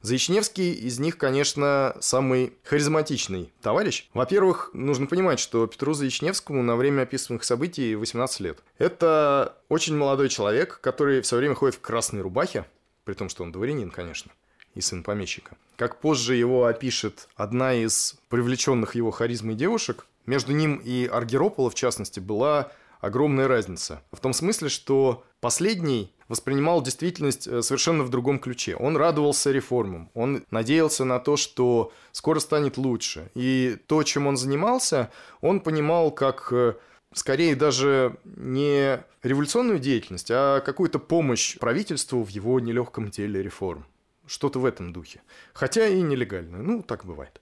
Заичневский 0.00 0.72
из 0.72 0.98
них, 0.98 1.16
конечно, 1.16 1.96
самый 2.00 2.52
харизматичный 2.62 3.52
товарищ. 3.62 4.08
Во-первых, 4.14 4.70
нужно 4.74 5.06
понимать, 5.06 5.40
что 5.40 5.66
Петру 5.66 5.94
Заичневскому 5.94 6.62
на 6.62 6.76
время 6.76 7.02
описываемых 7.02 7.42
событий 7.42 7.96
18 7.96 8.40
лет. 8.40 8.58
Это 8.78 9.56
очень 9.68 9.96
молодой 9.96 10.28
человек, 10.28 10.78
который 10.82 11.20
все 11.22 11.36
время 11.36 11.54
ходит 11.54 11.76
в 11.76 11.80
красной 11.80 12.20
рубахе, 12.20 12.66
при 13.04 13.14
том, 13.14 13.28
что 13.28 13.42
он 13.42 13.50
дворянин, 13.50 13.90
конечно, 13.90 14.30
и 14.74 14.80
сын 14.80 15.02
помещика. 15.02 15.56
Как 15.76 16.00
позже 16.00 16.34
его 16.34 16.66
опишет 16.66 17.28
одна 17.36 17.74
из 17.74 18.16
привлеченных 18.28 18.94
его 18.94 19.10
харизмой 19.10 19.54
девушек, 19.54 20.06
между 20.26 20.52
ним 20.52 20.76
и 20.76 21.06
Аргеропола, 21.06 21.70
в 21.70 21.74
частности, 21.74 22.20
была 22.20 22.72
огромная 23.00 23.48
разница. 23.48 24.02
В 24.12 24.20
том 24.20 24.32
смысле, 24.32 24.68
что 24.68 25.24
последний 25.40 26.12
воспринимал 26.28 26.82
действительность 26.82 27.46
э, 27.46 27.60
совершенно 27.62 28.02
в 28.02 28.08
другом 28.08 28.38
ключе. 28.38 28.76
Он 28.76 28.96
радовался 28.96 29.50
реформам, 29.50 30.10
он 30.14 30.44
надеялся 30.50 31.04
на 31.04 31.18
то, 31.18 31.36
что 31.36 31.92
скоро 32.12 32.40
станет 32.40 32.78
лучше. 32.78 33.30
И 33.34 33.76
то, 33.86 34.02
чем 34.02 34.26
он 34.26 34.36
занимался, 34.36 35.10
он 35.42 35.60
понимал 35.60 36.10
как 36.10 36.48
э, 36.52 36.74
скорее 37.12 37.56
даже 37.56 38.16
не 38.24 39.04
революционную 39.22 39.78
деятельность, 39.78 40.30
а 40.30 40.60
какую-то 40.60 40.98
помощь 40.98 41.58
правительству 41.58 42.22
в 42.22 42.28
его 42.28 42.58
нелегком 42.60 43.10
деле 43.10 43.42
реформ. 43.42 43.84
Что-то 44.26 44.58
в 44.58 44.64
этом 44.64 44.92
духе. 44.92 45.22
Хотя 45.52 45.86
и 45.86 46.00
нелегальную. 46.00 46.62
Ну, 46.62 46.82
так 46.82 47.04
бывает. 47.04 47.40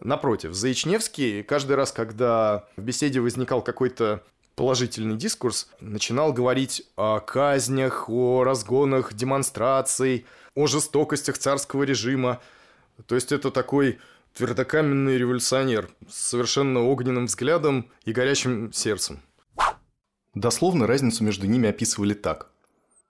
Напротив, 0.00 0.54
Заичневский 0.54 1.42
каждый 1.42 1.76
раз, 1.76 1.92
когда 1.92 2.66
в 2.76 2.82
беседе 2.82 3.20
возникал 3.20 3.62
какой-то 3.62 4.22
положительный 4.54 5.16
дискурс, 5.16 5.68
начинал 5.80 6.32
говорить 6.32 6.82
о 6.96 7.20
казнях, 7.20 8.08
о 8.08 8.44
разгонах 8.44 9.14
демонстраций, 9.14 10.26
о 10.54 10.66
жестокостях 10.66 11.38
царского 11.38 11.84
режима. 11.84 12.40
То 13.06 13.14
есть 13.14 13.32
это 13.32 13.50
такой 13.50 13.98
твердокаменный 14.34 15.18
революционер 15.18 15.88
с 16.08 16.28
совершенно 16.28 16.80
огненным 16.82 17.26
взглядом 17.26 17.90
и 18.04 18.12
горячим 18.12 18.72
сердцем. 18.72 19.20
Дословно 20.34 20.86
разницу 20.86 21.24
между 21.24 21.46
ними 21.46 21.68
описывали 21.68 22.14
так. 22.14 22.50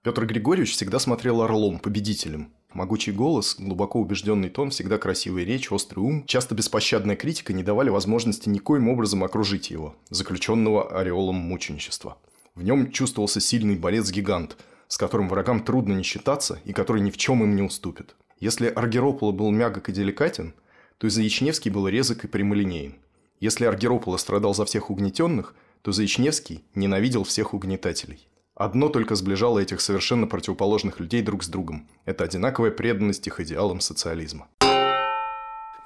Петр 0.03 0.25
Григорьевич 0.25 0.73
всегда 0.73 0.99
смотрел 0.99 1.43
орлом, 1.43 1.79
победителем. 1.79 2.53
Могучий 2.79 3.11
голос, 3.11 3.57
глубоко 3.59 3.99
убежденный 4.01 4.51
тон, 4.51 4.71
всегда 4.71 4.99
красивая 4.99 5.43
речь, 5.43 5.73
острый 5.73 5.99
ум, 5.99 6.25
часто 6.29 6.55
беспощадная 6.55 7.17
критика 7.17 7.53
не 7.53 7.65
давали 7.65 7.89
возможности 7.91 8.49
никоим 8.49 8.89
образом 8.89 9.25
окружить 9.25 9.69
его, 9.69 9.97
заключенного 10.11 10.97
ореолом 10.97 11.35
мученичества. 11.35 12.19
В 12.55 12.63
нем 12.63 12.93
чувствовался 12.93 13.41
сильный 13.41 13.75
борец-гигант, 13.75 14.57
с 14.87 14.97
которым 14.97 15.29
врагам 15.29 15.65
трудно 15.65 15.95
не 15.95 16.05
считаться 16.05 16.61
и 16.65 16.73
который 16.73 17.03
ни 17.03 17.11
в 17.11 17.17
чем 17.17 17.43
им 17.43 17.57
не 17.57 17.63
уступит. 17.63 18.15
Если 18.39 18.69
Аргеропола 18.69 19.33
был 19.33 19.51
мягок 19.51 19.89
и 19.89 19.93
деликатен, 19.93 20.55
то 20.99 21.09
и 21.09 21.11
Заячневский 21.11 21.73
был 21.73 21.89
резок 21.89 22.27
и 22.27 22.29
прямолинеен. 22.29 22.95
Если 23.41 23.65
Аргеропола 23.65 24.19
страдал 24.19 24.55
за 24.55 24.65
всех 24.65 24.91
угнетенных, 24.91 25.57
то 25.83 25.91
Заячневский 25.91 26.63
ненавидел 26.77 27.25
всех 27.25 27.55
угнетателей. 27.55 28.29
Одно 28.59 28.89
только 28.89 29.15
сближало 29.15 29.61
этих 29.61 29.81
совершенно 29.81 30.27
противоположных 30.27 30.99
людей 30.99 31.23
друг 31.23 31.45
с 31.45 31.49
другом. 31.49 31.89
Это 32.05 32.25
одинаковая 32.25 32.73
преданность 32.73 33.25
их 33.29 33.39
идеалам 33.39 33.79
социализма. 33.79 34.49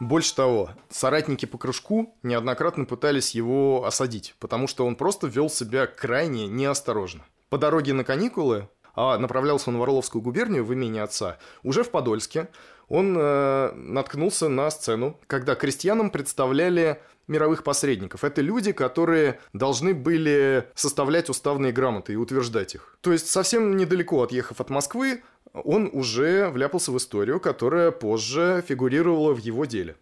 Больше 0.01 0.35
того, 0.35 0.71
соратники 0.89 1.45
по 1.45 1.59
кружку 1.59 2.17
неоднократно 2.23 2.87
пытались 2.87 3.35
его 3.35 3.85
осадить, 3.85 4.35
потому 4.39 4.69
что 4.69 4.87
он 4.87 4.97
просто 4.97 5.27
вел 5.27 5.51
себя 5.51 5.87
крайне 5.87 6.47
неосторожно. 6.47 7.25
По 7.51 7.59
дороге 7.59 7.93
на 7.93 8.05
каникулы, 8.05 8.71
а 8.95 9.19
направлялся 9.19 9.69
он 9.69 9.77
в 9.77 9.83
Орловскую 9.83 10.23
губернию 10.23 10.65
в 10.65 10.73
имени 10.73 10.99
отца, 10.99 11.37
уже 11.63 11.85
в 11.85 11.91
Подольске, 11.91 12.49
он 12.89 13.15
э, 13.19 13.73
наткнулся 13.75 14.49
на 14.49 14.71
сцену, 14.71 15.21
когда 15.27 15.57
крестьянам 15.57 16.11
представляли 16.11 17.03
мировых 17.29 17.63
посредников. 17.63 18.25
Это 18.25 18.41
люди, 18.41 18.73
которые 18.73 19.39
должны 19.53 19.95
были 19.95 20.69
составлять 20.75 21.31
уставные 21.31 21.73
грамоты 21.73 22.15
и 22.15 22.17
утверждать 22.17 22.75
их. 22.75 22.97
То 23.01 23.13
есть 23.13 23.29
совсем 23.29 23.77
недалеко 23.77 24.23
отъехав 24.23 24.61
от 24.61 24.71
Москвы, 24.71 25.23
он 25.53 25.91
уже 25.93 26.49
вляпался 26.49 26.93
в 26.93 26.97
историю, 26.97 27.41
которая 27.41 27.91
позже 27.91 28.65
фигурировала 28.67 29.35
в 29.35 29.39
его 29.39 29.65
деле. 29.65 29.97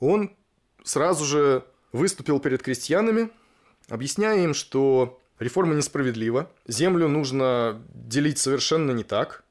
Он 0.00 0.30
сразу 0.84 1.24
же 1.24 1.64
выступил 1.92 2.40
перед 2.40 2.62
крестьянами, 2.62 3.30
объясняя 3.88 4.42
им, 4.42 4.54
что 4.54 5.20
реформа 5.38 5.74
несправедлива, 5.74 6.50
землю 6.66 7.08
нужно 7.08 7.82
делить 7.92 8.38
совершенно 8.38 8.92
не 8.92 9.04
так, 9.04 9.43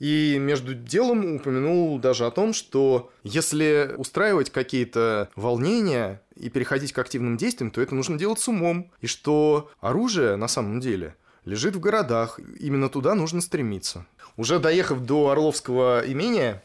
и 0.00 0.38
между 0.40 0.74
делом 0.74 1.36
упомянул 1.36 1.98
даже 1.98 2.26
о 2.26 2.30
том, 2.30 2.54
что 2.54 3.12
если 3.22 3.94
устраивать 3.98 4.50
какие-то 4.50 5.28
волнения 5.36 6.22
и 6.34 6.48
переходить 6.48 6.92
к 6.92 6.98
активным 6.98 7.36
действиям, 7.36 7.70
то 7.70 7.82
это 7.82 7.94
нужно 7.94 8.18
делать 8.18 8.40
с 8.40 8.48
умом. 8.48 8.90
И 9.02 9.06
что 9.06 9.70
оружие 9.80 10.36
на 10.36 10.48
самом 10.48 10.80
деле 10.80 11.14
лежит 11.44 11.76
в 11.76 11.80
городах, 11.80 12.40
именно 12.58 12.88
туда 12.88 13.14
нужно 13.14 13.42
стремиться. 13.42 14.06
Уже 14.38 14.58
доехав 14.58 15.00
до 15.00 15.28
Орловского 15.28 16.02
имения, 16.06 16.64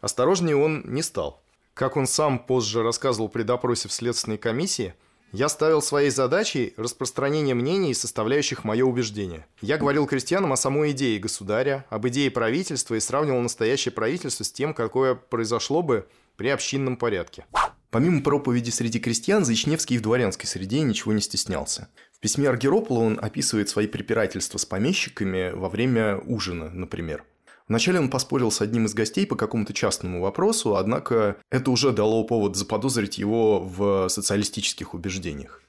осторожнее 0.00 0.56
он 0.56 0.84
не 0.86 1.02
стал. 1.02 1.42
Как 1.74 1.96
он 1.96 2.06
сам 2.06 2.38
позже 2.38 2.84
рассказывал 2.84 3.28
при 3.28 3.42
допросе 3.42 3.88
в 3.88 3.92
следственной 3.92 4.38
комиссии– 4.38 4.94
я 5.32 5.48
ставил 5.48 5.82
своей 5.82 6.10
задачей 6.10 6.74
распространение 6.76 7.54
мнений, 7.54 7.94
составляющих 7.94 8.64
мое 8.64 8.84
убеждение. 8.84 9.46
Я 9.60 9.76
говорил 9.76 10.06
крестьянам 10.06 10.52
о 10.52 10.56
самой 10.56 10.92
идее 10.92 11.18
государя, 11.18 11.84
об 11.90 12.06
идее 12.08 12.30
правительства 12.30 12.94
и 12.94 13.00
сравнивал 13.00 13.40
настоящее 13.40 13.92
правительство 13.92 14.44
с 14.44 14.52
тем, 14.52 14.74
какое 14.74 15.14
произошло 15.14 15.82
бы 15.82 16.06
при 16.36 16.48
общинном 16.48 16.96
порядке. 16.96 17.44
Помимо 17.90 18.22
проповеди 18.22 18.70
среди 18.70 19.00
крестьян, 19.00 19.44
Заичневский 19.44 19.96
в 19.96 20.02
дворянской 20.02 20.46
среде 20.46 20.80
ничего 20.80 21.12
не 21.12 21.22
стеснялся. 21.22 21.88
В 22.12 22.20
письме 22.20 22.48
Аргеропола 22.48 22.98
он 22.98 23.18
описывает 23.20 23.68
свои 23.68 23.86
препирательства 23.86 24.58
с 24.58 24.66
помещиками 24.66 25.52
во 25.54 25.68
время 25.68 26.18
ужина, 26.18 26.68
например. 26.70 27.24
Вначале 27.68 28.00
он 28.00 28.08
поспорил 28.08 28.50
с 28.50 28.62
одним 28.62 28.86
из 28.86 28.94
гостей 28.94 29.26
по 29.26 29.36
какому-то 29.36 29.74
частному 29.74 30.22
вопросу, 30.22 30.76
однако 30.76 31.36
это 31.50 31.70
уже 31.70 31.92
дало 31.92 32.24
повод 32.24 32.56
заподозрить 32.56 33.18
его 33.18 33.60
в 33.60 34.08
социалистических 34.08 34.94
убеждениях. 34.94 35.62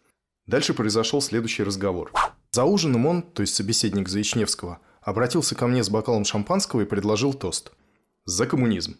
Дальше 0.48 0.74
произошел 0.74 1.22
следующий 1.22 1.64
разговор. 1.64 2.12
За 2.52 2.64
ужином 2.64 3.06
он, 3.06 3.22
то 3.22 3.42
есть 3.42 3.54
собеседник 3.54 4.08
Заичневского, 4.08 4.80
обратился 5.02 5.56
ко 5.56 5.68
мне 5.68 5.84
с 5.84 5.90
бокалом 5.90 6.24
шампанского 6.24 6.82
и 6.82 6.86
предложил 6.86 7.34
тост. 7.34 7.72
«За 8.26 8.48
коммунизм». 8.48 8.98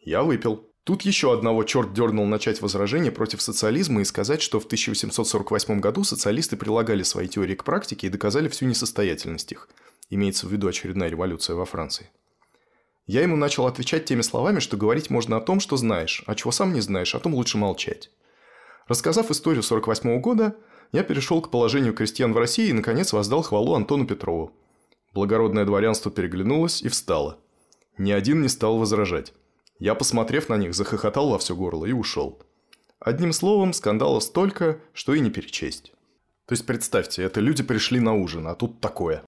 Я 0.00 0.22
выпил. 0.22 0.70
Тут 0.84 1.02
еще 1.02 1.32
одного 1.32 1.64
черт 1.64 1.92
дернул 1.94 2.26
начать 2.26 2.62
возражение 2.62 3.10
против 3.10 3.42
социализма 3.42 4.02
и 4.02 4.04
сказать, 4.04 4.40
что 4.40 4.60
в 4.60 4.66
1848 4.66 5.80
году 5.80 6.04
социалисты 6.04 6.56
прилагали 6.56 7.02
свои 7.02 7.26
теории 7.26 7.56
к 7.56 7.64
практике 7.64 8.06
и 8.06 8.10
доказали 8.10 8.48
всю 8.48 8.66
несостоятельность 8.66 9.50
их. 9.50 9.68
Имеется 10.10 10.46
в 10.46 10.52
виду 10.52 10.68
очередная 10.68 11.08
революция 11.08 11.56
во 11.56 11.64
Франции. 11.64 12.08
Я 13.06 13.22
ему 13.22 13.36
начал 13.36 13.66
отвечать 13.66 14.04
теми 14.04 14.22
словами, 14.22 14.58
что 14.58 14.76
говорить 14.76 15.10
можно 15.10 15.36
о 15.36 15.40
том, 15.40 15.60
что 15.60 15.76
знаешь, 15.76 16.24
а 16.26 16.34
чего 16.34 16.50
сам 16.50 16.72
не 16.72 16.80
знаешь, 16.80 17.14
о 17.14 17.20
том 17.20 17.34
лучше 17.34 17.56
молчать. 17.56 18.10
Рассказав 18.88 19.30
историю 19.30 19.62
48 19.62 20.20
года, 20.20 20.56
я 20.92 21.04
перешел 21.04 21.40
к 21.40 21.50
положению 21.50 21.94
крестьян 21.94 22.32
в 22.32 22.38
России 22.38 22.68
и, 22.68 22.72
наконец, 22.72 23.12
воздал 23.12 23.42
хвалу 23.42 23.74
Антону 23.74 24.06
Петрову. 24.06 24.52
Благородное 25.12 25.64
дворянство 25.64 26.10
переглянулось 26.10 26.82
и 26.82 26.88
встало. 26.88 27.38
Ни 27.96 28.10
один 28.10 28.42
не 28.42 28.48
стал 28.48 28.78
возражать. 28.78 29.32
Я, 29.78 29.94
посмотрев 29.94 30.48
на 30.48 30.56
них, 30.56 30.74
захохотал 30.74 31.30
во 31.30 31.38
все 31.38 31.54
горло 31.54 31.86
и 31.86 31.92
ушел. 31.92 32.42
Одним 32.98 33.32
словом, 33.32 33.72
скандалов 33.72 34.24
столько, 34.24 34.80
что 34.92 35.14
и 35.14 35.20
не 35.20 35.30
перечесть. 35.30 35.92
То 36.46 36.52
есть, 36.52 36.66
представьте, 36.66 37.22
это 37.22 37.40
люди 37.40 37.62
пришли 37.62 38.00
на 38.00 38.14
ужин, 38.14 38.46
а 38.46 38.54
тут 38.54 38.80
такое. 38.80 39.22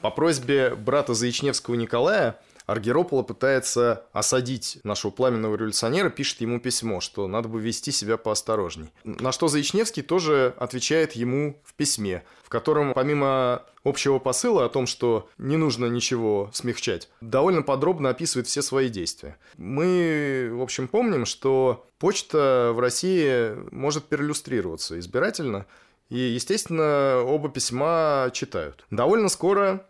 По 0.00 0.10
просьбе 0.10 0.74
брата 0.74 1.14
Заичневского 1.14 1.74
Николая 1.74 2.40
Аргеропола 2.66 3.22
пытается 3.22 4.06
осадить 4.12 4.78
нашего 4.84 5.10
пламенного 5.10 5.56
революционера, 5.56 6.10
пишет 6.10 6.40
ему 6.40 6.60
письмо, 6.60 7.00
что 7.00 7.26
надо 7.26 7.48
бы 7.48 7.60
вести 7.60 7.92
себя 7.92 8.16
поосторожней. 8.16 8.90
На 9.04 9.32
что 9.32 9.48
Заичневский 9.48 10.02
тоже 10.02 10.54
отвечает 10.58 11.12
ему 11.12 11.60
в 11.64 11.74
письме, 11.74 12.24
в 12.44 12.48
котором 12.48 12.92
помимо 12.94 13.64
общего 13.84 14.18
посыла 14.18 14.64
о 14.64 14.68
том, 14.68 14.86
что 14.86 15.28
не 15.38 15.56
нужно 15.56 15.86
ничего 15.86 16.50
смягчать, 16.52 17.08
довольно 17.20 17.62
подробно 17.62 18.10
описывает 18.10 18.46
все 18.46 18.62
свои 18.62 18.88
действия. 18.88 19.36
Мы, 19.56 20.50
в 20.52 20.62
общем, 20.62 20.88
помним, 20.88 21.26
что 21.26 21.86
почта 21.98 22.72
в 22.74 22.80
России 22.80 23.56
может 23.74 24.04
переиллюстрироваться 24.04 24.98
избирательно, 24.98 25.66
и, 26.08 26.18
естественно, 26.18 27.22
оба 27.24 27.48
письма 27.48 28.30
читают. 28.34 28.84
Довольно 28.90 29.28
скоро 29.28 29.86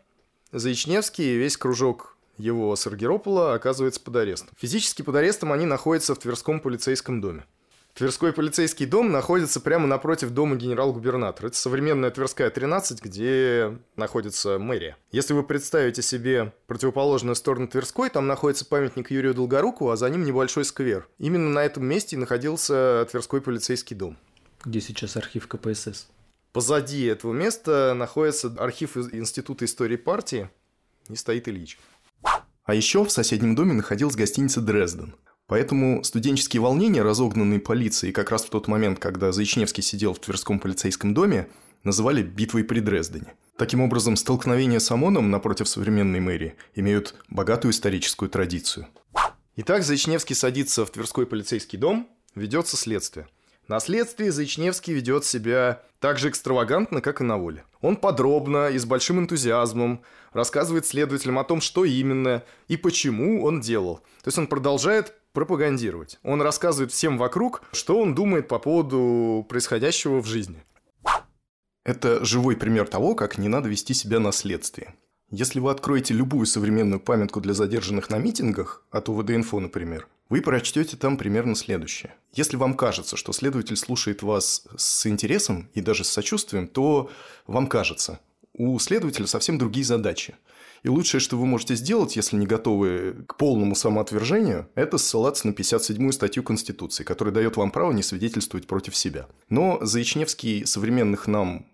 Заичневский 0.53 1.35
и 1.35 1.37
весь 1.37 1.57
кружок 1.57 2.12
его 2.39 2.75
с 2.75 2.87
Аргеропола 2.87 3.55
оказывается 3.55 4.01
под 4.01 4.17
арестом. 4.17 4.51
Физически 4.59 5.03
под 5.03 5.17
арестом 5.17 5.53
они 5.53 5.67
находятся 5.67 6.15
в 6.15 6.19
Тверском 6.19 6.61
полицейском 6.61 7.21
доме. 7.21 7.45
Тверской 7.95 8.33
полицейский 8.33 8.87
дом 8.87 9.13
находится 9.13 9.61
прямо 9.61 9.87
напротив 9.87 10.31
дома 10.31 10.57
генерал-губернатора. 10.57 11.49
Это 11.49 11.57
современная 11.57 12.11
Тверская 12.11 12.49
13, 12.49 13.03
где 13.03 13.77
находится 13.97 14.59
мэрия. 14.59 14.97
Если 15.11 15.35
вы 15.35 15.43
представите 15.43 16.01
себе 16.01 16.55
противоположную 16.67 17.37
сторону 17.37 17.69
Тверской, 17.69 18.09
там 18.09 18.27
находится 18.27 18.65
памятник 18.65 19.11
Юрию 19.11 19.35
Долгоруку, 19.35 19.91
а 19.91 19.97
за 19.97 20.09
ним 20.09 20.25
небольшой 20.25 20.65
сквер. 20.65 21.07
Именно 21.19 21.51
на 21.51 21.65
этом 21.65 21.85
месте 21.85 22.17
находился 22.17 23.07
Тверской 23.11 23.43
полицейский 23.43 23.95
дом. 23.95 24.17
Где 24.65 24.81
сейчас 24.81 25.17
архив 25.19 25.47
КПСС? 25.47 26.09
Позади 26.53 27.05
этого 27.05 27.35
места 27.35 27.93
находится 27.95 28.55
архив 28.59 28.97
Института 28.97 29.67
истории 29.67 29.97
партии 29.97 30.49
и 31.11 31.17
стоит 31.17 31.47
Ильич. 31.47 31.79
А 32.65 32.75
еще 32.75 33.05
в 33.05 33.11
соседнем 33.11 33.55
доме 33.55 33.73
находилась 33.73 34.15
гостиница 34.15 34.61
«Дрезден». 34.61 35.15
Поэтому 35.47 36.03
студенческие 36.05 36.63
волнения, 36.63 37.03
разогнанные 37.03 37.61
полицией 37.61 38.13
как 38.13 38.31
раз 38.31 38.45
в 38.45 38.51
тот 38.51 38.69
момент, 38.69 38.99
когда 38.99 39.33
Заичневский 39.33 39.83
сидел 39.83 40.15
в 40.15 40.21
Тверском 40.21 40.61
полицейском 40.61 41.13
доме, 41.13 41.49
называли 41.85 42.23
«битвой 42.23 42.65
при 42.65 42.81
Дрездене». 42.81 43.35
Таким 43.59 43.81
образом, 43.81 44.17
столкновения 44.17 44.79
с 44.79 44.91
ОМОНом 44.91 45.31
напротив 45.31 45.69
современной 45.69 46.21
мэрии 46.21 46.55
имеют 46.75 47.17
богатую 47.29 47.73
историческую 47.73 48.31
традицию. 48.31 48.87
Итак, 49.57 49.83
Заичневский 49.83 50.37
садится 50.37 50.87
в 50.87 50.91
Тверской 50.91 51.27
полицейский 51.27 51.79
дом, 51.79 52.09
ведется 52.35 52.77
следствие– 52.77 53.27
на 53.69 53.79
следствии 53.81 54.29
Заичневский 54.29 54.93
ведет 54.93 55.25
себя 55.25 55.83
так 56.01 56.19
же 56.19 56.29
экстравагантно, 56.29 57.01
как 57.01 57.21
и 57.21 57.25
на 57.25 57.39
воле. 57.39 57.65
Он 57.81 57.97
подробно 57.97 58.69
и 58.69 58.79
с 58.79 58.85
большим 58.85 59.21
энтузиазмом 59.21 60.03
рассказывает 60.33 60.85
следователям 60.85 61.39
о 61.39 61.45
том, 61.45 61.61
что 61.61 61.85
именно 61.85 62.43
и 62.69 62.77
почему 62.77 63.45
он 63.45 63.61
делал. 63.61 63.99
То 64.23 64.29
есть 64.29 64.39
он 64.39 64.49
продолжает 64.49 65.15
пропагандировать. 65.33 66.19
Он 66.23 66.43
рассказывает 66.43 66.93
всем 66.93 67.19
вокруг, 67.19 67.63
что 67.73 68.01
он 68.01 68.15
думает 68.15 68.49
по 68.49 68.59
поводу 68.59 69.47
происходящего 69.49 70.21
в 70.21 70.27
жизни. 70.27 70.63
Это 71.85 72.25
живой 72.25 72.57
пример 72.57 72.89
того, 72.89 73.15
как 73.15 73.39
не 73.39 73.49
надо 73.49 73.69
вести 73.69 73.95
себя 73.95 74.19
на 74.21 74.33
следствии. 74.33 74.95
Если 75.31 75.61
вы 75.61 75.71
откроете 75.71 76.15
любую 76.15 76.47
современную 76.47 77.01
памятку 77.01 77.41
для 77.41 77.55
задержанных 77.55 78.11
на 78.11 78.19
митингах, 78.19 78.85
от 78.91 79.09
УВД-инфо, 79.09 79.61
например, 79.61 80.07
вы 80.33 80.41
прочтете 80.41 80.97
там 80.97 81.19
примерно 81.19 81.55
следующее. 81.55 82.15
Если 82.33 82.57
вам 82.57 82.73
кажется, 82.73 83.19
что 83.19 83.35
следователь 83.35 83.77
слушает 83.77 84.23
вас 84.23 84.67
с 84.79 85.07
интересом 85.07 85.69
и 85.75 85.83
даже 85.83 86.05
с 86.05 86.09
сочувствием, 86.09 86.69
то 86.69 87.11
вам 87.47 87.67
кажется. 87.67 88.19
У 88.55 88.79
следователя 88.79 89.27
совсем 89.27 89.59
другие 89.59 89.85
задачи. 89.85 90.35
И 90.85 90.89
лучшее, 90.89 91.21
что 91.21 91.37
вы 91.37 91.45
можете 91.45 91.75
сделать, 91.75 92.17
если 92.17 92.37
не 92.37 92.47
готовы 92.47 93.27
к 93.29 93.37
полному 93.37 93.75
самоотвержению, 93.75 94.71
это 94.75 94.97
ссылаться 94.97 95.49
на 95.49 95.53
57-ю 95.53 96.13
статью 96.13 96.43
Конституции, 96.43 97.05
которая 97.05 97.35
дает 97.35 97.59
вам 97.59 97.71
право 97.71 97.93
не 97.93 98.03
свидетельствовать 98.03 98.67
против 98.67 98.97
себя. 98.97 99.27
Но 99.51 99.81
Заичневский 99.83 100.65
современных 100.65 101.27
нам 101.27 101.67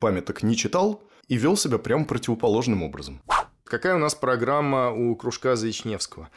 памяток 0.00 0.42
не 0.42 0.56
читал 0.56 1.02
и 1.28 1.36
вел 1.36 1.58
себя 1.58 1.76
прямо 1.76 2.06
противоположным 2.06 2.82
образом. 2.82 3.20
Какая 3.64 3.96
у 3.96 3.98
нас 3.98 4.14
программа 4.14 4.90
у 4.90 5.14
кружка 5.16 5.54
Заичневского? 5.54 6.30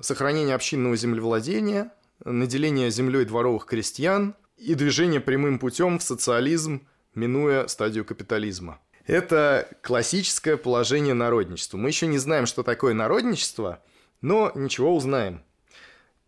Сохранение 0.00 0.54
общинного 0.54 0.96
землевладения, 0.96 1.92
наделение 2.24 2.90
землей 2.90 3.26
дворовых 3.26 3.66
крестьян 3.66 4.34
и 4.56 4.74
движение 4.74 5.20
прямым 5.20 5.58
путем 5.58 5.98
в 5.98 6.02
социализм, 6.02 6.86
минуя 7.14 7.66
стадию 7.66 8.06
капитализма. 8.06 8.80
Это 9.06 9.68
классическое 9.82 10.56
положение 10.56 11.12
народничества. 11.12 11.76
Мы 11.76 11.88
еще 11.88 12.06
не 12.06 12.16
знаем, 12.16 12.46
что 12.46 12.62
такое 12.62 12.94
народничество, 12.94 13.82
но 14.22 14.52
ничего 14.54 14.96
узнаем. 14.96 15.42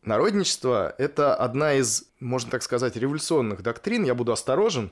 Народничество– 0.03 0.95
это 0.99 1.35
одна 1.35 1.75
из, 1.75 2.11
можно 2.21 2.51
так 2.51 2.63
сказать, 2.63 2.97
революционных 2.97 3.63
доктрин. 3.63 4.05
Я 4.05 4.15
буду 4.15 4.33
осторожен, 4.33 4.91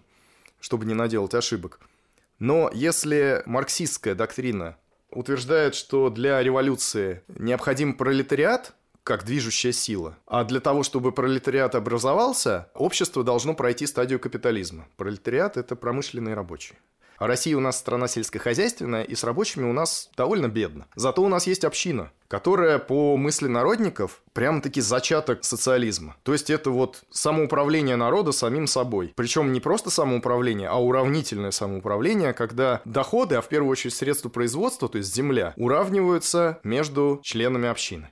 чтобы 0.60 0.86
не 0.86 0.94
наделать 0.94 1.34
ошибок. 1.34 1.80
Но 2.38 2.70
если 2.72 3.42
марксистская 3.44 4.14
доктрина 4.14 4.76
утверждает, 5.11 5.75
что 5.75 6.11
для 6.11 6.42
революции 6.42 7.23
необходим 7.29 7.94
пролетариат 7.94 8.75
как 9.03 9.25
движущая 9.25 9.73
сила, 9.73 10.16
а 10.27 10.44
для 10.44 10.61
того, 10.61 10.83
чтобы 10.83 11.11
пролетариат 11.12 11.75
образовался, 11.75 12.68
общество 12.75 13.25
должно 13.25 13.55
пройти 13.55 13.87
стадию 13.87 14.20
капитализма. 14.20 14.87
Пролетариат– 14.96 15.57
это 15.59 15.75
промышленные 15.75 16.35
рабочие. 16.35 16.79
А 17.20 17.26
Россия 17.26 17.54
у 17.54 17.61
нас 17.61 17.78
страна 17.78 18.09
сельскохозяйственная, 18.09 19.02
и 19.02 19.14
с 19.14 19.24
рабочими 19.24 19.68
у 19.68 19.74
нас 19.74 20.09
довольно 20.16 20.48
бедно. 20.48 20.87
Зато 20.96 21.22
у 21.22 21.28
нас 21.28 21.46
есть 21.46 21.66
община, 21.66 22.12
которая 22.28 22.78
по 22.78 23.18
мысли 23.18 23.46
народников 23.46 24.22
прямо-таки 24.33 24.80
зачаток 24.80 25.44
социализма. 25.44 26.16
То 26.22 26.33
есть 26.33 26.48
это 26.48 26.70
вот 26.70 27.02
самоуправление 27.11 27.96
народа 27.96 28.33
самим 28.33 28.66
собой. 28.66 29.12
Причем 29.16 29.52
не 29.52 29.61
просто 29.61 29.90
самоуправление, 29.90 30.68
а 30.68 30.76
уравнительное 30.76 31.50
самоуправление, 31.50 32.33
когда 32.33 32.80
доходы, 32.87 33.35
а 33.35 33.42
в 33.42 33.48
первую 33.48 33.70
очередь 33.70 33.94
средства 33.94 34.30
производства, 34.30 34.88
то 34.88 34.96
есть 34.96 35.14
земля, 35.14 35.52
уравниваются 35.59 36.59
между 36.64 37.20
членами 37.22 37.68
общины. 37.68 38.09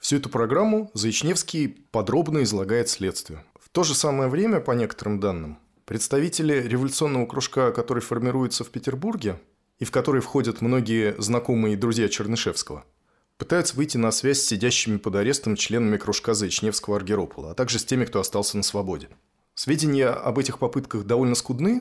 Всю 0.00 0.16
эту 0.16 0.30
программу 0.30 0.90
Заичневский 0.94 1.68
подробно 1.92 2.42
излагает 2.42 2.88
следствию. 2.88 3.44
В 3.60 3.68
то 3.68 3.84
же 3.84 3.94
самое 3.94 4.28
время, 4.28 4.58
по 4.58 4.72
некоторым 4.72 5.20
данным, 5.20 5.58
Представители 5.88 6.52
революционного 6.52 7.24
кружка, 7.24 7.72
который 7.72 8.02
формируется 8.02 8.62
в 8.62 8.68
Петербурге 8.68 9.40
и 9.78 9.86
в 9.86 9.90
который 9.90 10.20
входят 10.20 10.60
многие 10.60 11.14
знакомые 11.16 11.72
и 11.72 11.76
друзья 11.78 12.10
Чернышевского, 12.10 12.84
пытаются 13.38 13.74
выйти 13.74 13.96
на 13.96 14.10
связь 14.10 14.42
с 14.42 14.46
сидящими 14.46 14.98
под 14.98 15.14
арестом 15.14 15.56
членами 15.56 15.96
кружка 15.96 16.34
Заичневского 16.34 16.96
Аргеропола, 16.96 17.52
а 17.52 17.54
также 17.54 17.78
с 17.78 17.86
теми, 17.86 18.04
кто 18.04 18.20
остался 18.20 18.58
на 18.58 18.64
свободе. 18.64 19.08
Сведения 19.54 20.08
об 20.08 20.38
этих 20.38 20.58
попытках 20.58 21.04
довольно 21.04 21.34
скудны, 21.34 21.80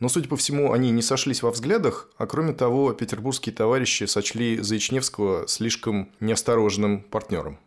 но, 0.00 0.08
судя 0.08 0.26
по 0.26 0.38
всему, 0.38 0.72
они 0.72 0.90
не 0.90 1.02
сошлись 1.02 1.42
во 1.42 1.50
взглядах, 1.50 2.08
а 2.16 2.26
кроме 2.26 2.54
того, 2.54 2.94
петербургские 2.94 3.54
товарищи 3.54 4.04
сочли 4.04 4.58
Заичневского 4.58 5.46
слишком 5.48 6.10
неосторожным 6.18 7.02
партнером. 7.02 7.58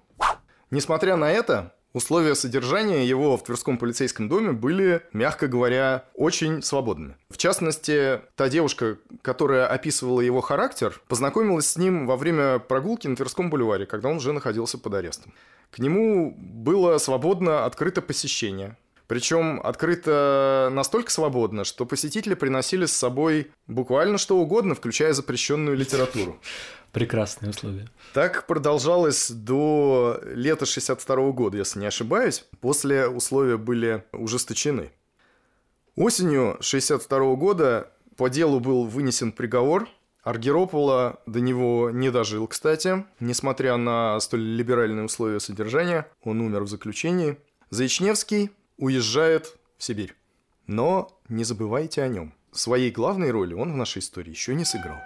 Несмотря 0.72 1.18
на 1.18 1.32
это, 1.32 1.77
Условия 1.98 2.36
содержания 2.36 3.04
его 3.08 3.38
в 3.38 3.44
Тверском 3.44 3.80
полицейском 3.80 4.30
доме 4.30 4.52
были, 4.52 5.02
мягко 5.14 5.48
говоря, 5.48 6.06
очень 6.14 6.62
свободными. 6.62 7.16
В 7.32 7.38
частности, 7.38 8.22
та 8.36 8.50
девушка, 8.50 9.00
которая 9.24 9.66
описывала 9.66 10.22
его 10.22 10.42
характер, 10.42 11.02
познакомилась 11.08 11.66
с 11.66 11.76
ним 11.76 12.06
во 12.06 12.16
время 12.16 12.60
прогулки 12.60 13.08
на 13.08 13.16
Тверском 13.16 13.50
бульваре, 13.50 13.88
когда 13.88 14.10
он 14.10 14.18
уже 14.18 14.32
находился 14.32 14.78
под 14.78 14.94
арестом. 14.94 15.34
К 15.72 15.80
нему 15.80 16.36
было 16.38 17.00
свободно 17.00 17.66
открыто 17.66 18.04
посещение. 18.04 18.78
Причем 19.08 19.60
открыто 19.64 20.70
настолько 20.72 21.10
свободно, 21.10 21.64
что 21.64 21.86
посетители 21.88 22.36
приносили 22.36 22.86
с 22.86 22.94
собой 22.94 23.50
буквально 23.66 24.20
что 24.20 24.38
угодно, 24.38 24.76
включая 24.76 25.14
запрещенную 25.14 25.76
литературу. 25.76 26.40
Прекрасные 26.98 27.52
условия. 27.52 27.88
Так 28.14 28.48
продолжалось 28.48 29.30
до 29.30 30.20
лета 30.24 30.66
62 30.66 31.32
года, 31.32 31.58
если 31.58 31.80
не 31.80 31.86
ошибаюсь. 31.86 32.46
После 32.60 33.08
условия 33.08 33.58
были 33.58 34.04
ужесточены. 34.14 34.92
Осенью 35.96 36.58
62 36.60 37.36
года 37.36 37.92
по 38.16 38.30
делу 38.30 38.60
был 38.60 38.86
вынесен 38.86 39.32
приговор. 39.32 39.88
Аргеропола 40.24 41.22
до 41.28 41.40
него 41.40 41.92
не 41.92 42.10
дожил, 42.10 42.48
кстати. 42.48 43.06
Несмотря 43.20 43.78
на 43.78 44.20
столь 44.20 44.42
либеральные 44.42 45.06
условия 45.06 45.40
содержания, 45.40 46.08
он 46.24 46.42
умер 46.42 46.64
в 46.64 46.68
заключении. 46.68 47.38
Заичневский 47.70 48.50
уезжает 48.78 49.56
в 49.78 49.84
Сибирь. 49.84 50.16
Но 50.66 51.16
не 51.30 51.44
забывайте 51.44 52.02
о 52.02 52.08
нем. 52.08 52.34
Своей 52.52 52.90
главной 52.90 53.30
роли 53.30 53.54
он 53.54 53.74
в 53.74 53.78
нашей 53.78 54.00
истории 54.00 54.32
еще 54.32 54.56
не 54.56 54.66
сыграл. 54.66 54.98